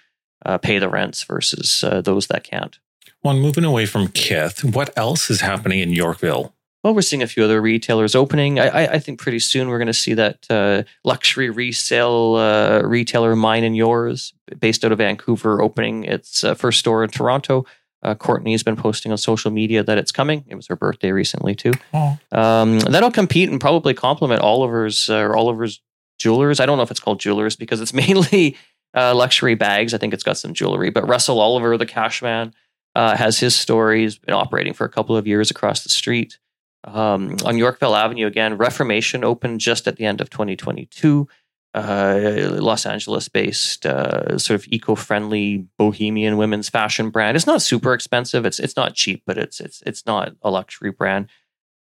uh, 0.46 0.58
pay 0.58 0.80
the 0.80 0.90
rents 0.90 1.24
versus 1.24 1.84
uh, 1.84 2.02
those 2.02 2.28
that 2.28 2.44
can't. 2.44 2.80
Well, 3.24 3.36
moving 3.36 3.64
away 3.64 3.88
from 3.88 4.08
Kith, 4.10 4.64
what 4.64 4.96
else 4.98 5.30
is 5.30 5.42
happening 5.42 5.80
in 5.80 5.92
Yorkville? 5.92 6.54
Well, 6.88 6.96
we're 6.96 7.02
seeing 7.02 7.22
a 7.22 7.28
few 7.28 7.44
other 7.44 7.62
retailers 7.62 8.16
opening. 8.16 8.62
I, 8.62 8.68
I, 8.70 8.94
I 8.94 9.00
think 9.00 9.20
pretty 9.20 9.40
soon 9.40 9.68
we're 9.68 9.78
going 9.78 9.88
to 9.88 9.94
see 9.94 10.14
that 10.14 10.46
uh, 10.50 10.84
luxury 11.04 11.50
resale 11.50 12.36
uh, 12.36 12.82
retailer 12.82 13.36
Mine 13.36 13.66
and 13.66 13.76
Yours, 13.76 14.34
based 14.58 14.86
out 14.86 14.94
of 14.94 15.00
Vancouver, 15.00 15.62
opening 15.62 16.06
its 16.06 16.46
uh, 16.46 16.54
first 16.54 16.80
store 16.80 17.04
in 17.04 17.10
Toronto. 17.10 17.66
Uh, 18.04 18.16
Courtney's 18.16 18.64
been 18.64 18.78
posting 18.78 19.12
on 19.12 19.18
social 19.18 19.52
media 19.52 19.84
that 19.84 19.98
it's 19.98 20.14
coming. 20.14 20.46
It 20.48 20.56
was 20.56 20.68
her 20.68 20.78
birthday 20.78 21.12
recently 21.12 21.56
too. 21.56 21.74
Oh. 21.94 22.18
Um, 22.32 22.80
that'll 22.80 23.12
compete 23.12 23.50
and 23.50 23.60
probably 23.60 23.94
complement 23.94 24.42
Oliver's 24.42 25.10
uh, 25.10 25.18
or 25.18 25.36
Oliver's 25.36 25.82
Jewelers. 26.20 26.62
I 26.62 26.66
don't 26.66 26.78
know 26.78 26.84
if 26.84 26.92
it's 26.92 27.02
called 27.02 27.20
Jewelers 27.20 27.58
because 27.58 27.82
it's 27.82 27.94
mainly 28.08 28.56
uh, 28.96 29.14
luxury 29.14 29.56
bags. 29.56 29.94
I 29.94 29.98
think 29.98 30.14
it's 30.14 30.24
got 30.24 30.38
some 30.38 30.54
jewelry. 30.54 30.90
But 30.90 31.06
Russell 31.06 31.42
Oliver, 31.42 31.78
the 31.78 31.86
cash 31.86 32.22
cashman, 32.22 32.54
has 32.96 33.40
his 33.40 33.58
store. 33.58 33.92
He's 33.92 34.18
been 34.18 34.34
operating 34.34 34.72
for 34.72 34.86
a 34.86 34.90
couple 34.90 35.18
of 35.18 35.28
years 35.28 35.52
across 35.52 35.84
the 35.84 35.90
street 35.90 36.38
um, 36.84 37.36
on 37.46 37.58
Yorkville 37.58 37.96
Avenue 37.96 38.28
again. 38.28 38.58
Reformation 38.58 39.24
opened 39.24 39.60
just 39.60 39.88
at 39.88 39.98
the 39.98 40.06
end 40.06 40.22
of 40.22 40.30
2022. 40.30 41.28
Uh, 41.74 42.58
Los 42.60 42.86
Angeles 42.86 43.30
based, 43.30 43.86
uh, 43.86 44.38
sort 44.38 44.60
of 44.60 44.68
eco 44.70 44.96
friendly 44.96 45.68
bohemian 45.78 46.38
women's 46.38 46.70
fashion 46.70 47.10
brand. 47.10 47.38
It's 47.38 47.46
not 47.46 47.62
super 47.62 47.94
expensive. 47.94 48.46
It's 48.46 48.60
it's 48.60 48.76
not 48.76 48.96
cheap, 48.96 49.24
but 49.28 49.38
it's 49.38 49.60
it's 49.60 49.84
it's 49.86 50.06
not 50.06 50.34
a 50.42 50.50
luxury 50.50 50.92
brand. 50.92 51.28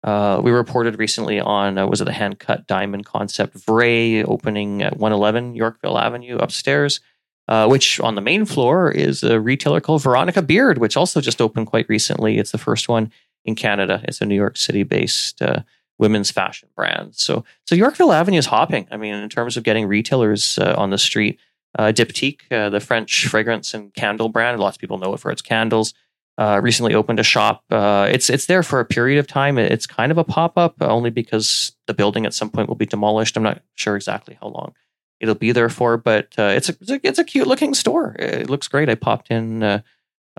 Uh, 0.03 0.41
we 0.43 0.51
reported 0.51 0.99
recently 0.99 1.41
on 1.41 1.79
uh, 1.79 1.87
was 1.87 2.01
it 2.01 2.05
the 2.05 2.13
hand 2.13 2.39
cut 2.39 2.67
diamond 2.67 3.05
concept 3.05 3.57
VRAI 3.59 4.25
opening 4.27 4.83
at 4.83 4.97
111 4.97 5.55
Yorkville 5.55 5.99
Avenue 5.99 6.37
upstairs, 6.37 7.01
uh, 7.49 7.69
which 7.69 8.01
on 8.01 8.15
the 8.15 8.21
main 8.21 8.45
floor 8.45 8.91
is 8.91 9.23
a 9.23 9.41
retailer 9.41 9.81
called 9.81 10.03
Veronica 10.03 10.43
Beard, 10.43 10.79
which 10.79 10.97
also 10.97 11.21
just 11.21 11.41
opened 11.41 11.67
quite 11.67 11.89
recently. 11.89 12.39
It's 12.39 12.53
the 12.53 12.59
first 12.59 12.89
one 12.89 13.13
in 13.47 13.55
Canada. 13.55 14.03
It's 14.05 14.21
a 14.21 14.27
New 14.27 14.35
York 14.35 14.57
City 14.57 14.83
based 14.83 15.41
uh, 15.41 15.61
women's 15.99 16.31
fashion 16.31 16.69
brand. 16.77 17.15
So, 17.15 17.45
so 17.67 17.75
Yorkville 17.75 18.13
Avenue 18.13 18.39
is 18.39 18.47
hopping. 18.47 18.87
I 18.91 18.97
mean, 18.97 19.15
in 19.15 19.29
terms 19.29 19.57
of 19.57 19.65
getting 19.65 19.87
retailers 19.87 20.59
uh, 20.59 20.75
on 20.77 20.91
the 20.91 20.99
street, 20.99 21.39
uh, 21.79 21.93
Diptyque, 21.93 22.41
uh, 22.51 22.69
the 22.69 22.81
French 22.81 23.27
fragrance 23.29 23.73
and 23.73 23.95
candle 23.95 24.29
brand, 24.29 24.61
lots 24.61 24.77
of 24.77 24.81
people 24.81 24.99
know 24.99 25.15
it 25.15 25.21
for 25.21 25.31
its 25.31 25.43
candles. 25.43 25.95
Uh, 26.39 26.61
recently 26.63 26.95
opened 26.95 27.19
a 27.19 27.23
shop. 27.23 27.65
Uh, 27.71 28.07
it's 28.11 28.29
it's 28.29 28.45
there 28.45 28.63
for 28.63 28.79
a 28.79 28.85
period 28.85 29.19
of 29.19 29.27
time. 29.27 29.57
It's 29.57 29.87
kind 29.87 30.13
of 30.13 30.19
a 30.19 30.25
pop 30.25 30.59
up, 30.59 30.75
only 30.83 31.09
because 31.09 31.75
the 31.87 31.95
building 31.95 32.27
at 32.27 32.35
some 32.35 32.51
point 32.51 32.69
will 32.69 32.77
be 32.77 32.85
demolished. 32.85 33.39
I'm 33.39 33.43
not 33.43 33.63
sure 33.75 33.97
exactly 33.97 34.37
how 34.39 34.49
long 34.49 34.75
it'll 35.19 35.35
be 35.35 35.53
there 35.53 35.71
for, 35.71 35.97
but 35.97 36.35
it's 36.37 36.69
a 36.69 36.77
it's 37.03 37.19
a 37.19 37.25
cute 37.25 37.47
looking 37.47 37.73
store. 37.73 38.15
It 38.19 38.51
looks 38.51 38.69
great. 38.69 38.91
I 38.91 38.97
popped 38.97 39.31
in 39.31 39.83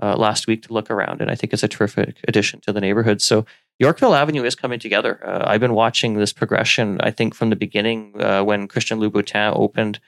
uh, 0.02 0.16
last 0.16 0.46
week 0.46 0.62
to 0.62 0.72
look 0.72 0.90
around, 0.90 1.20
and 1.20 1.30
I 1.30 1.34
think 1.34 1.52
it's 1.52 1.62
a 1.62 1.68
terrific 1.68 2.18
addition 2.26 2.60
to 2.60 2.72
the 2.72 2.80
neighborhood. 2.80 3.20
So 3.20 3.46
Yorkville 3.78 4.14
Avenue 4.14 4.44
is 4.44 4.54
coming 4.54 4.78
together. 4.78 5.24
Uh, 5.26 5.44
I've 5.46 5.60
been 5.60 5.74
watching 5.74 6.14
this 6.14 6.32
progression. 6.32 7.00
I 7.00 7.10
think 7.10 7.34
from 7.34 7.50
the 7.50 7.56
beginning 7.56 8.20
uh, 8.20 8.42
when 8.42 8.68
Christian 8.68 8.98
Louboutin 8.98 9.52
opened 9.56 10.00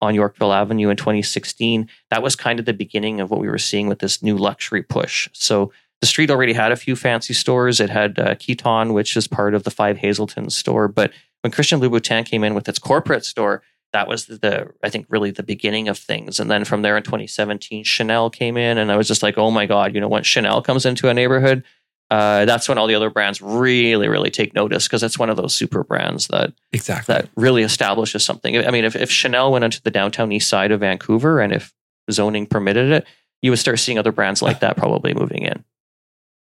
on 0.00 0.14
Yorkville 0.14 0.52
Avenue 0.52 0.88
in 0.90 0.96
2016, 0.96 1.88
that 2.10 2.22
was 2.22 2.36
kind 2.36 2.58
of 2.58 2.66
the 2.66 2.72
beginning 2.72 3.20
of 3.20 3.30
what 3.30 3.40
we 3.40 3.48
were 3.48 3.58
seeing 3.58 3.88
with 3.88 3.98
this 3.98 4.22
new 4.22 4.36
luxury 4.36 4.82
push. 4.82 5.28
So 5.32 5.72
the 6.00 6.06
street 6.06 6.30
already 6.30 6.52
had 6.52 6.70
a 6.70 6.76
few 6.76 6.94
fancy 6.94 7.34
stores. 7.34 7.80
It 7.80 7.90
had 7.90 8.18
uh, 8.18 8.34
Kiton, 8.36 8.94
which 8.94 9.16
is 9.16 9.26
part 9.26 9.54
of 9.54 9.64
the 9.64 9.70
Five 9.70 9.98
Hazelton 9.98 10.50
store, 10.50 10.88
but 10.88 11.12
when 11.42 11.52
Christian 11.52 11.80
Louboutin 11.80 12.24
came 12.24 12.44
in 12.44 12.54
with 12.54 12.68
its 12.68 12.78
corporate 12.78 13.24
store, 13.24 13.62
that 13.92 14.08
was 14.08 14.26
the 14.26 14.70
I 14.82 14.90
think 14.90 15.06
really 15.08 15.30
the 15.30 15.42
beginning 15.42 15.88
of 15.88 15.98
things. 15.98 16.40
And 16.40 16.50
then 16.50 16.64
from 16.64 16.82
there 16.82 16.96
in 16.96 17.02
2017, 17.02 17.84
Chanel 17.84 18.30
came 18.30 18.56
in, 18.56 18.78
and 18.78 18.92
I 18.92 18.96
was 18.96 19.08
just 19.08 19.22
like, 19.22 19.38
oh 19.38 19.50
my 19.50 19.66
god, 19.66 19.94
you 19.94 20.00
know, 20.00 20.08
when 20.08 20.22
Chanel 20.22 20.62
comes 20.62 20.84
into 20.84 21.08
a 21.08 21.14
neighborhood, 21.14 21.64
uh, 22.10 22.44
that's 22.44 22.68
when 22.68 22.78
all 22.78 22.86
the 22.86 22.94
other 22.94 23.10
brands 23.10 23.42
really 23.42 24.08
really 24.08 24.30
take 24.30 24.54
notice 24.54 24.86
because 24.86 25.02
it's 25.02 25.18
one 25.18 25.30
of 25.30 25.36
those 25.36 25.54
super 25.54 25.84
brands 25.84 26.28
that 26.28 26.52
exactly 26.72 27.14
that 27.14 27.28
really 27.36 27.62
establishes 27.62 28.24
something. 28.24 28.56
I 28.66 28.70
mean, 28.70 28.84
if 28.84 28.96
if 28.96 29.10
Chanel 29.10 29.52
went 29.52 29.64
into 29.64 29.82
the 29.82 29.90
downtown 29.90 30.32
east 30.32 30.48
side 30.48 30.72
of 30.72 30.80
Vancouver, 30.80 31.40
and 31.40 31.52
if 31.52 31.72
zoning 32.10 32.46
permitted 32.46 32.90
it, 32.90 33.06
you 33.42 33.50
would 33.50 33.58
start 33.58 33.78
seeing 33.78 33.98
other 33.98 34.12
brands 34.12 34.42
like 34.42 34.60
that 34.60 34.76
probably 34.76 35.14
moving 35.14 35.42
in. 35.42 35.64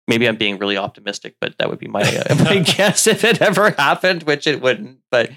Maybe 0.09 0.29
I'm 0.29 0.37
being 0.37 0.59
really 0.59 0.77
optimistic, 0.77 1.35
but 1.41 1.59
that 1.59 1.69
would 1.69 1.81
be 1.81 1.89
my, 1.89 2.03
uh, 2.03 2.35
my 2.45 2.59
guess 2.77 3.07
if 3.07 3.25
it 3.25 3.43
ever 3.43 3.71
happened, 3.71 4.23
which 4.23 4.47
it 4.47 4.61
wouldn't. 4.61 5.01
But 5.11 5.31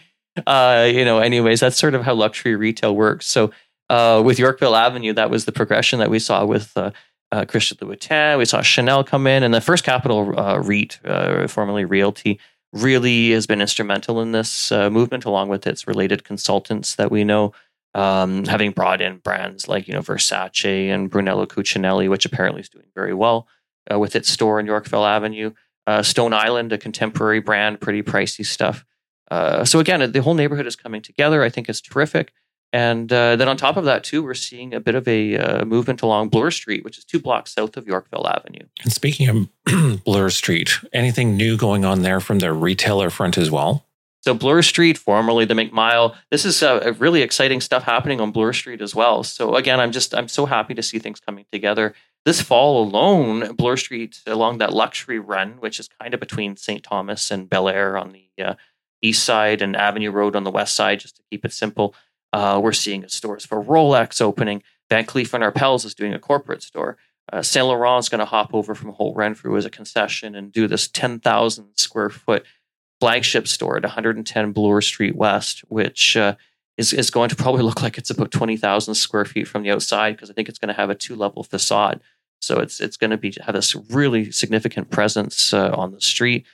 uh, 0.46 0.90
you 0.92 1.06
know, 1.06 1.20
anyways, 1.20 1.60
that's 1.60 1.78
sort 1.78 1.96
of 1.96 2.04
how 2.04 2.14
luxury 2.14 2.56
retail 2.56 2.96
works. 2.96 3.28
So 3.28 3.52
uh, 3.90 4.22
with 4.24 4.40
Yorkville 4.40 4.76
Avenue, 4.76 5.14
that 5.14 5.30
was 5.30 5.46
the 5.46 5.52
progression 5.52 6.00
that 6.00 6.10
we 6.10 6.20
saw 6.20 6.46
with 6.46 6.76
uh, 6.78 6.92
uh, 7.32 7.46
Christian 7.46 7.78
Louboutin. 7.78 8.38
We 8.38 8.46
saw 8.46 8.62
Chanel 8.62 9.04
come 9.04 9.28
in, 9.28 9.44
and 9.44 9.54
the 9.54 9.62
First 9.62 9.84
Capital 9.84 10.40
uh, 10.40 10.58
REIT, 10.60 11.00
uh, 11.06 11.48
formerly 11.48 11.86
Realty, 11.86 12.40
really 12.74 13.32
has 13.32 13.48
been 13.48 13.62
instrumental 13.62 14.22
in 14.22 14.32
this 14.32 14.72
uh, 14.72 14.90
movement, 14.90 15.26
along 15.26 15.50
with 15.50 15.66
its 15.66 15.88
related 15.88 16.24
consultants 16.24 16.96
that 16.96 17.12
we 17.12 17.24
know. 17.24 17.54
Um, 17.96 18.46
having 18.46 18.70
brought 18.70 19.02
in 19.02 19.18
brands 19.18 19.68
like 19.68 19.88
you 19.88 19.96
know 19.96 20.02
Versace 20.02 20.90
and 20.90 21.10
Brunello 21.10 21.48
Cucinelli, 21.48 22.08
which 22.08 22.24
apparently 22.24 22.62
is 22.62 22.70
doing 22.70 22.86
very 22.94 23.16
well 23.16 23.48
uh, 23.92 23.98
with 23.98 24.16
its 24.16 24.30
store 24.30 24.60
in 24.60 24.68
Yorkville 24.68 25.06
Avenue. 25.06 25.54
Uh, 25.88 26.04
Stone 26.04 26.34
Island, 26.34 26.72
a 26.72 26.78
contemporary 26.78 27.40
brand, 27.40 27.82
pretty 27.82 28.04
pricey 28.04 28.46
stuff. 28.46 28.86
Uh, 29.30 29.64
so 29.66 29.80
again, 29.80 30.12
the 30.12 30.22
whole 30.22 30.34
neighborhood 30.34 30.66
is 30.66 30.76
coming 30.76 31.02
together. 31.02 31.44
I 31.44 31.50
think 31.50 31.70
it's 31.70 31.82
terrific. 31.82 32.34
And 32.72 33.12
uh, 33.12 33.36
then 33.36 33.48
on 33.48 33.58
top 33.58 33.78
of 33.78 33.86
that, 33.86 34.04
too, 34.04 34.22
we're 34.24 34.36
seeing 34.36 34.74
a 34.74 34.80
bit 34.80 34.94
of 34.94 35.08
a 35.08 35.38
uh, 35.38 35.66
movement 35.66 36.02
along 36.02 36.30
Bloor 36.30 36.52
Street, 36.52 36.84
which 36.84 36.98
is 37.00 37.04
two 37.04 37.20
blocks 37.20 37.54
south 37.54 37.78
of 37.78 37.88
Yorkville 37.88 38.28
Avenue. 38.28 38.66
And 38.84 38.94
speaking 38.94 39.50
of 39.66 40.04
Bloor 40.04 40.30
Street, 40.30 40.78
anything 40.94 41.36
new 41.36 41.58
going 41.58 41.84
on 41.84 42.04
there 42.04 42.20
from 42.20 42.40
the 42.40 42.54
retailer 42.54 43.10
front 43.10 43.38
as 43.38 43.50
well? 43.50 43.86
So 44.22 44.34
Bloor 44.34 44.62
Street, 44.62 44.98
formerly 44.98 45.46
the 45.46 45.56
Mink 45.56 45.72
Mile, 45.72 46.16
this 46.30 46.46
is 46.46 46.62
uh, 46.62 46.94
really 47.00 47.22
exciting 47.22 47.62
stuff 47.62 47.84
happening 47.84 48.20
on 48.20 48.32
Bloor 48.32 48.54
Street 48.54 48.82
as 48.82 48.94
well. 48.94 49.24
So 49.24 49.56
again, 49.56 49.80
I'm 49.80 49.92
just 49.92 50.14
I'm 50.14 50.28
so 50.28 50.46
happy 50.46 50.74
to 50.76 50.84
see 50.84 51.00
things 51.00 51.20
coming 51.20 51.46
together. 51.52 51.96
This 52.26 52.42
fall 52.42 52.84
alone, 52.84 53.56
Bloor 53.56 53.78
Street 53.78 54.20
along 54.28 54.58
that 54.58 54.74
luxury 54.74 55.20
run, 55.20 55.54
which 55.60 55.80
is 55.80 55.88
kind 56.02 56.14
of 56.14 56.20
between 56.20 56.58
St. 56.58 56.84
Thomas 56.84 57.32
and 57.32 57.50
Bellair 57.50 58.00
on 58.00 58.12
the 58.12 58.44
uh, 58.44 58.56
east 59.01 59.24
side 59.24 59.62
and 59.62 59.75
Avenue 59.75 60.12
Road 60.12 60.36
on 60.36 60.44
the 60.44 60.51
west 60.51 60.75
side, 60.75 61.00
just 61.00 61.18
to 61.18 61.24
keep 61.29 61.46
it 61.46 61.53
simple. 61.53 61.96
Uh, 62.32 62.60
we're 62.62 62.74
seeing 62.74 63.08
stores 63.08 63.46
for 63.46 63.63
Rolex 63.63 64.22
opening. 64.22 64.62
Van 64.89 65.06
Cleef 65.06 65.34
and 65.34 65.44
Arpels 65.44 65.86
is 65.86 65.96
doing 65.96 66.13
a 66.13 66.20
corporate 66.20 66.63
store. 66.63 66.98
Uh, 67.32 67.41
Saint 67.41 67.65
Laurent 67.65 68.03
is 68.03 68.10
going 68.10 68.20
to 68.20 68.25
hop 68.25 68.53
over 68.53 68.74
from 68.74 68.91
Holt 68.94 69.15
Renfrew 69.15 69.56
as 69.56 69.65
a 69.65 69.70
concession 69.70 70.36
and 70.36 70.51
do 70.51 70.68
this 70.68 70.88
10,000 70.88 71.68
square 71.75 72.10
foot 72.10 72.44
flagship 73.00 73.48
store 73.48 73.77
at 73.77 73.84
110 73.84 74.51
Bloor 74.51 74.82
Street 74.82 75.15
West, 75.15 75.62
which 75.70 76.18
uh, 76.18 76.36
is, 76.77 76.91
is 76.91 77.12
going 77.12 77.29
to 77.29 77.36
probably 77.36 77.62
look 77.63 77.82
like 77.82 77.98
it's 77.98 78.10
about 78.10 78.32
20,000 78.32 78.96
square 78.96 79.25
feet 79.25 79.48
from 79.48 79.63
the 79.63 79.72
outside 79.72 80.15
because 80.15 80.29
I 80.29 80.34
think 80.34 80.50
it's 80.50 80.60
going 80.60 80.74
to 80.74 80.79
have 80.79 80.89
a 80.89 80.96
two 80.96 81.15
level 81.15 81.44
facade. 81.44 82.01
So 82.41 82.60
it's 82.60 82.79
it's 82.79 82.96
going 82.96 83.12
to 83.12 83.18
be 83.18 83.36
have 83.41 83.53
this 83.53 83.75
really 83.75 84.32
significant 84.32 84.89
presence 84.89 85.53
uh, 85.53 85.72
on 85.74 85.91
the 85.91 86.00
street. 86.00 86.46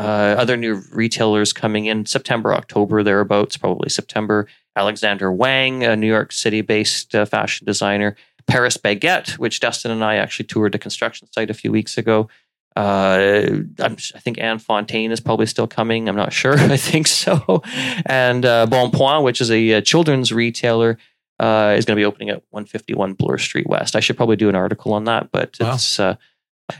Uh, 0.00 0.34
other 0.38 0.56
new 0.56 0.82
retailers 0.92 1.52
coming 1.52 1.84
in 1.86 2.06
September, 2.06 2.54
October, 2.54 3.02
thereabouts, 3.02 3.56
probably 3.56 3.90
September. 3.90 4.46
Alexander 4.76 5.30
Wang, 5.30 5.84
a 5.84 5.94
New 5.94 6.06
York 6.06 6.32
City 6.32 6.62
based 6.62 7.14
uh, 7.14 7.26
fashion 7.26 7.66
designer. 7.66 8.16
Paris 8.46 8.76
Baguette, 8.76 9.38
which 9.38 9.60
Dustin 9.60 9.90
and 9.90 10.02
I 10.02 10.16
actually 10.16 10.46
toured 10.46 10.74
a 10.74 10.78
construction 10.78 11.28
site 11.32 11.50
a 11.50 11.54
few 11.54 11.70
weeks 11.70 11.98
ago. 11.98 12.28
Uh, 12.76 13.46
i 13.80 13.88
think 14.20 14.38
Anne 14.38 14.58
Fontaine 14.58 15.10
is 15.10 15.20
probably 15.20 15.46
still 15.46 15.66
coming. 15.66 16.08
I'm 16.08 16.16
not 16.16 16.32
sure. 16.32 16.54
I 16.58 16.76
think 16.76 17.06
so. 17.06 17.62
And 18.06 18.46
uh, 18.46 18.66
Bonpoint, 18.66 19.22
which 19.22 19.40
is 19.40 19.50
a, 19.50 19.72
a 19.72 19.82
children's 19.82 20.32
retailer, 20.32 20.98
uh, 21.38 21.74
is 21.76 21.84
going 21.84 21.96
to 21.96 22.00
be 22.00 22.04
opening 22.04 22.30
at 22.30 22.42
151 22.50 23.14
Bloor 23.14 23.38
Street 23.38 23.66
West. 23.66 23.96
I 23.96 24.00
should 24.00 24.16
probably 24.16 24.36
do 24.36 24.48
an 24.48 24.54
article 24.54 24.92
on 24.92 25.04
that, 25.04 25.30
but 25.30 25.56
wow. 25.60 25.74
it's 25.74 25.98
uh, 26.00 26.16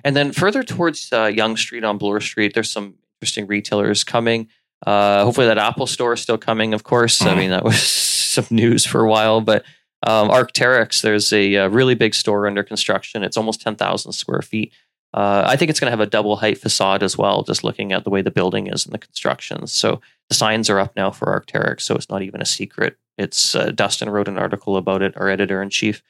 And 0.04 0.16
then 0.16 0.32
further 0.32 0.62
towards 0.62 1.12
uh, 1.12 1.26
Yonge 1.26 1.58
Street 1.58 1.84
on 1.84 1.98
Bloor 1.98 2.20
Street, 2.20 2.54
there's 2.54 2.70
some 2.70 2.94
interesting 3.20 3.46
retailers 3.46 4.04
coming. 4.04 4.48
Uh, 4.86 5.24
hopefully, 5.24 5.46
that 5.46 5.58
Apple 5.58 5.86
store 5.86 6.14
is 6.14 6.20
still 6.20 6.38
coming. 6.38 6.72
Of 6.72 6.84
course, 6.84 7.18
mm-hmm. 7.18 7.28
I 7.28 7.34
mean 7.34 7.50
that 7.50 7.64
was 7.64 7.82
some 7.82 8.46
news 8.50 8.86
for 8.86 9.02
a 9.02 9.08
while, 9.08 9.40
but 9.40 9.64
um, 10.06 10.30
Arc'teryx, 10.30 11.02
there's 11.02 11.32
a, 11.32 11.54
a, 11.54 11.68
really 11.68 11.94
big 11.94 12.14
store 12.14 12.46
under 12.46 12.62
construction. 12.62 13.22
It's 13.22 13.36
almost 13.36 13.60
10,000 13.60 14.12
square 14.12 14.40
feet. 14.40 14.72
Uh, 15.12 15.42
I 15.46 15.56
think 15.56 15.70
it's 15.70 15.80
going 15.80 15.88
to 15.88 15.96
have 15.96 16.00
a 16.00 16.06
double 16.06 16.36
height 16.36 16.56
facade 16.56 17.02
as 17.02 17.18
well, 17.18 17.42
just 17.42 17.64
looking 17.64 17.92
at 17.92 18.04
the 18.04 18.10
way 18.10 18.22
the 18.22 18.30
building 18.30 18.68
is 18.68 18.86
and 18.86 18.94
the 18.94 18.98
construction. 18.98 19.66
So 19.66 20.00
the 20.28 20.34
signs 20.34 20.70
are 20.70 20.78
up 20.78 20.96
now 20.96 21.10
for 21.10 21.26
Arc'teryx, 21.26 21.82
so 21.82 21.96
it's 21.96 22.08
not 22.08 22.22
even 22.22 22.40
a 22.40 22.46
secret. 22.46 22.96
It's 23.18 23.54
uh, 23.54 23.72
Dustin 23.72 24.08
wrote 24.08 24.28
an 24.28 24.38
article 24.38 24.76
about 24.76 25.02
it, 25.02 25.16
our 25.16 25.28
editor 25.28 25.60
in 25.60 25.68
chief. 25.68 26.02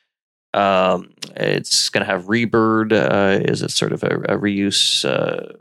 Um, 0.52 1.14
it's 1.34 1.88
going 1.88 2.04
to 2.04 2.12
have 2.12 2.26
Rebird, 2.26 2.92
uh, 2.92 3.40
is 3.42 3.62
it 3.62 3.70
sort 3.70 3.92
of 3.92 4.04
a, 4.04 4.16
a 4.28 4.38
reuse 4.38 5.04
uh, 5.04 5.54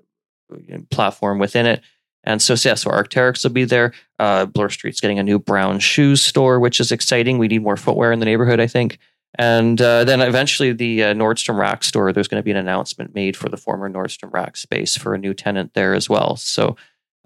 platform 0.90 1.40
within 1.40 1.66
it. 1.66 1.82
And 2.24 2.42
so, 2.42 2.54
yeah, 2.54 2.74
so 2.76 2.90
Arc'teryx 2.90 3.44
will 3.44 3.52
be 3.52 3.64
there. 3.64 3.94
Uh, 4.20 4.46
Bloor 4.46 4.70
Street's 4.70 5.00
getting 5.00 5.20
a 5.20 5.24
new 5.24 5.40
Browns 5.40 5.84
Shoes 5.84 6.22
store, 6.22 6.60
which 6.60 6.80
is 6.80 6.92
exciting. 6.92 7.38
We 7.38 7.48
need 7.48 7.64
more 7.64 7.78
footwear 7.78 8.12
in 8.12 8.20
the 8.20 8.26
neighborhood, 8.26 8.60
I 8.60 8.68
think. 8.68 9.00
And 9.36 9.80
uh, 9.80 10.04
then 10.04 10.22
eventually, 10.22 10.74
the 10.74 11.04
uh, 11.04 11.14
Nordstrom 11.14 11.58
Rack 11.58 11.84
store, 11.84 12.12
there's 12.12 12.28
going 12.28 12.42
to 12.42 12.46
be 12.46 12.52
an 12.52 12.58
announcement 12.58 13.14
made 13.14 13.38
for 13.38 13.48
the 13.48 13.58
former 13.58 13.90
Nordstrom 13.90 14.34
Rack 14.34 14.58
space 14.58 14.98
for 14.98 15.14
a 15.14 15.20
new 15.20 15.34
tenant 15.34 15.74
there 15.76 15.94
as 15.94 16.10
well. 16.10 16.36
So, 16.36 16.76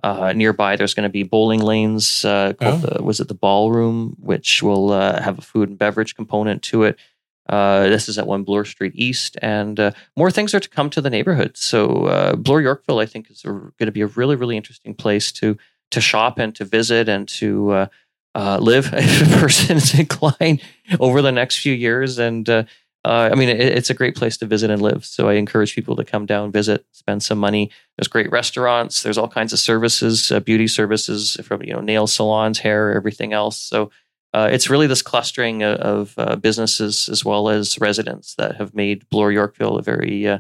uh, 0.04 0.34
nearby, 0.34 0.76
there's 0.76 0.94
going 0.94 1.08
to 1.08 1.14
be 1.14 1.24
bowling 1.24 1.62
lanes 1.62 2.26
uh, 2.26 2.54
called 2.60 2.84
oh. 2.86 2.88
the, 2.88 3.04
was 3.04 3.22
it 3.22 3.30
the 3.30 3.34
Ballroom, 3.34 4.16
which 4.20 4.62
will 4.62 4.92
uh, 4.92 5.22
have 5.22 5.40
a 5.40 5.42
food 5.42 5.70
and 5.70 5.78
beverage 5.78 6.14
component 6.14 6.62
to 6.64 6.84
it. 6.84 7.00
Uh, 7.50 7.90
this 7.90 8.08
is 8.08 8.18
at 8.18 8.28
One 8.28 8.44
Bloor 8.44 8.64
Street 8.64 8.94
East, 8.96 9.38
and 9.42 9.80
uh, 9.80 9.92
more 10.16 10.32
things 10.32 10.54
are 10.54 10.60
to 10.60 10.70
come 10.70 10.90
to 10.92 11.02
the 11.02 11.10
neighborhood. 11.10 11.58
So 11.58 12.06
uh, 12.06 12.36
Bloor 12.36 12.62
Yorkville, 12.62 13.00
I 13.00 13.06
think, 13.06 13.30
is 13.30 13.42
going 13.42 13.74
to 13.80 13.92
be 13.92 14.02
a 14.02 14.08
really, 14.08 14.36
really 14.36 14.58
interesting 14.58 14.94
place 14.94 15.32
to 15.34 15.58
to 15.92 16.02
shop 16.02 16.40
and 16.40 16.56
to 16.56 16.66
visit 16.66 17.08
and 17.08 17.28
to 17.28 17.72
uh, 17.72 17.88
uh, 18.34 18.58
live 18.60 18.90
if 18.94 19.36
a 19.36 19.40
person 19.40 19.78
is 19.78 19.98
inclined 20.00 20.62
over 21.00 21.22
the 21.22 21.32
next 21.32 21.60
few 21.60 21.74
years. 21.74 22.18
And 22.18 22.50
I 23.06 23.36
mean, 23.36 23.50
it, 23.50 23.60
it's 23.60 23.90
a 23.90 23.94
great 23.94 24.16
place 24.16 24.38
to 24.38 24.46
visit 24.46 24.72
and 24.72 24.82
live. 24.82 25.06
So 25.06 25.28
I 25.28 25.34
encourage 25.34 25.76
people 25.76 25.98
to 25.98 26.06
come 26.06 26.26
down, 26.26 26.52
visit, 26.52 26.86
spend 26.94 27.22
some 27.22 27.38
money. 27.38 27.70
There's 27.98 28.08
great 28.08 28.32
restaurants. 28.32 29.04
There's 29.04 29.18
all 29.18 29.28
kinds 29.28 29.52
of 29.52 29.60
services, 29.60 30.32
beauty 30.46 30.68
services 30.68 31.38
from 31.44 31.62
you 31.62 31.74
know 31.74 31.82
nail 31.82 32.08
salons, 32.08 32.60
hair, 32.60 32.96
everything 32.96 33.34
else. 33.34 33.60
So 33.60 33.92
uh, 34.34 34.50
it's 34.52 34.70
really 34.70 34.88
this 34.88 35.02
clustering 35.02 35.62
of, 35.62 35.78
of 35.80 36.14
uh, 36.18 36.36
businesses 36.36 37.08
as 37.08 37.24
well 37.24 37.50
as 37.50 37.80
residents 37.80 38.36
that 38.36 38.56
have 38.56 38.74
made 38.74 39.08
Bloor 39.10 39.32
Yorkville 39.32 39.78
a 39.78 39.84
very 39.84 40.28
uh, 40.28 40.40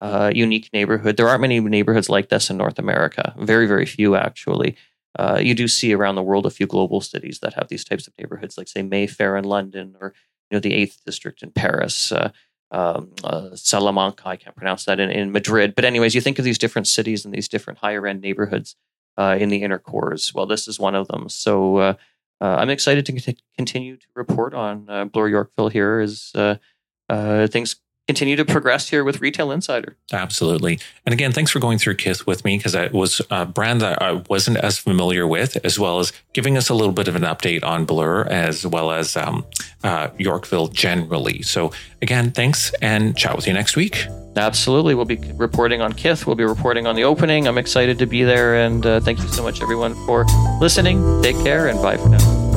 uh, 0.00 0.30
unique 0.32 0.70
neighborhood. 0.72 1.16
There 1.16 1.28
aren't 1.28 1.40
many 1.40 1.58
neighborhoods 1.58 2.08
like 2.08 2.28
this 2.28 2.50
in 2.50 2.56
North 2.56 2.78
America. 2.78 3.34
Very, 3.38 3.66
very 3.66 3.86
few, 3.86 4.14
actually. 4.14 4.76
Uh, 5.18 5.40
you 5.42 5.54
do 5.54 5.66
see 5.68 5.92
around 5.92 6.14
the 6.14 6.22
world 6.22 6.46
a 6.46 6.50
few 6.50 6.66
global 6.66 7.00
cities 7.00 7.40
that 7.40 7.54
have 7.54 7.68
these 7.68 7.84
types 7.84 8.06
of 8.06 8.14
neighborhoods, 8.16 8.56
like 8.56 8.68
say 8.68 8.82
Mayfair 8.82 9.36
in 9.36 9.44
London, 9.44 9.96
or 10.00 10.14
you 10.50 10.56
know 10.56 10.60
the 10.60 10.72
Eighth 10.72 11.02
District 11.04 11.42
in 11.42 11.50
Paris. 11.50 12.12
Uh, 12.12 12.30
um, 12.70 13.12
Salamanca, 13.54 14.26
I 14.26 14.36
can't 14.36 14.56
pronounce 14.56 14.86
that 14.86 14.98
in, 14.98 15.10
in 15.10 15.30
Madrid. 15.30 15.74
But 15.74 15.84
anyways, 15.84 16.14
you 16.14 16.22
think 16.22 16.38
of 16.38 16.44
these 16.44 16.58
different 16.58 16.86
cities 16.86 17.24
and 17.24 17.34
these 17.34 17.48
different 17.48 17.80
higher 17.80 18.06
end 18.06 18.22
neighborhoods 18.22 18.76
in 19.18 19.50
the 19.50 19.62
inner 19.62 19.78
cores. 19.78 20.32
Well, 20.32 20.46
this 20.46 20.66
is 20.66 20.78
one 20.78 20.94
of 20.94 21.08
them. 21.08 21.28
So 21.28 21.76
uh, 21.76 21.94
I'm 22.44 22.70
excited 22.70 23.06
to 23.06 23.34
continue 23.56 23.96
to 23.96 24.06
report 24.14 24.52
on 24.54 24.86
uh, 24.88 25.04
Bloor 25.04 25.28
Yorkville 25.28 25.68
here 25.68 26.00
as 26.00 26.32
uh, 26.34 26.56
uh, 27.08 27.46
things 27.46 27.76
continue 28.06 28.36
to 28.36 28.44
progress 28.44 28.88
here 28.88 29.04
with 29.04 29.20
Retail 29.20 29.50
Insider. 29.52 29.96
Absolutely. 30.12 30.78
And 31.06 31.12
again, 31.12 31.32
thanks 31.32 31.50
for 31.50 31.60
going 31.60 31.78
through 31.78 31.96
Kith 31.96 32.26
with 32.26 32.44
me 32.44 32.56
because 32.56 32.74
it 32.74 32.92
was 32.92 33.22
a 33.30 33.46
brand 33.46 33.80
that 33.80 34.02
I 34.02 34.22
wasn't 34.28 34.58
as 34.58 34.78
familiar 34.78 35.26
with, 35.26 35.56
as 35.64 35.78
well 35.78 36.00
as 36.00 36.12
giving 36.32 36.56
us 36.56 36.68
a 36.68 36.74
little 36.74 36.92
bit 36.92 37.08
of 37.08 37.16
an 37.16 37.22
update 37.22 37.62
on 37.62 37.84
Bloor 37.84 38.26
as 38.28 38.66
well 38.66 38.90
as 38.90 39.16
um, 39.16 39.44
uh, 39.84 40.08
Yorkville 40.18 40.68
generally. 40.68 41.42
So 41.42 41.72
again, 42.00 42.32
thanks 42.32 42.72
and 42.82 43.16
chat 43.16 43.36
with 43.36 43.46
you 43.46 43.52
next 43.52 43.76
week. 43.76 44.06
Absolutely. 44.36 44.94
We'll 44.94 45.04
be 45.04 45.20
reporting 45.34 45.82
on 45.82 45.92
Kith. 45.92 46.26
We'll 46.26 46.36
be 46.36 46.44
reporting 46.44 46.86
on 46.86 46.96
the 46.96 47.04
opening. 47.04 47.46
I'm 47.46 47.58
excited 47.58 47.98
to 47.98 48.06
be 48.06 48.24
there. 48.24 48.56
And 48.56 48.84
uh, 48.84 49.00
thank 49.00 49.20
you 49.20 49.28
so 49.28 49.42
much, 49.42 49.62
everyone, 49.62 49.94
for 50.06 50.24
listening. 50.60 51.22
Take 51.22 51.36
care 51.36 51.68
and 51.68 51.80
bye 51.80 51.98
for 51.98 52.08
now. 52.08 52.51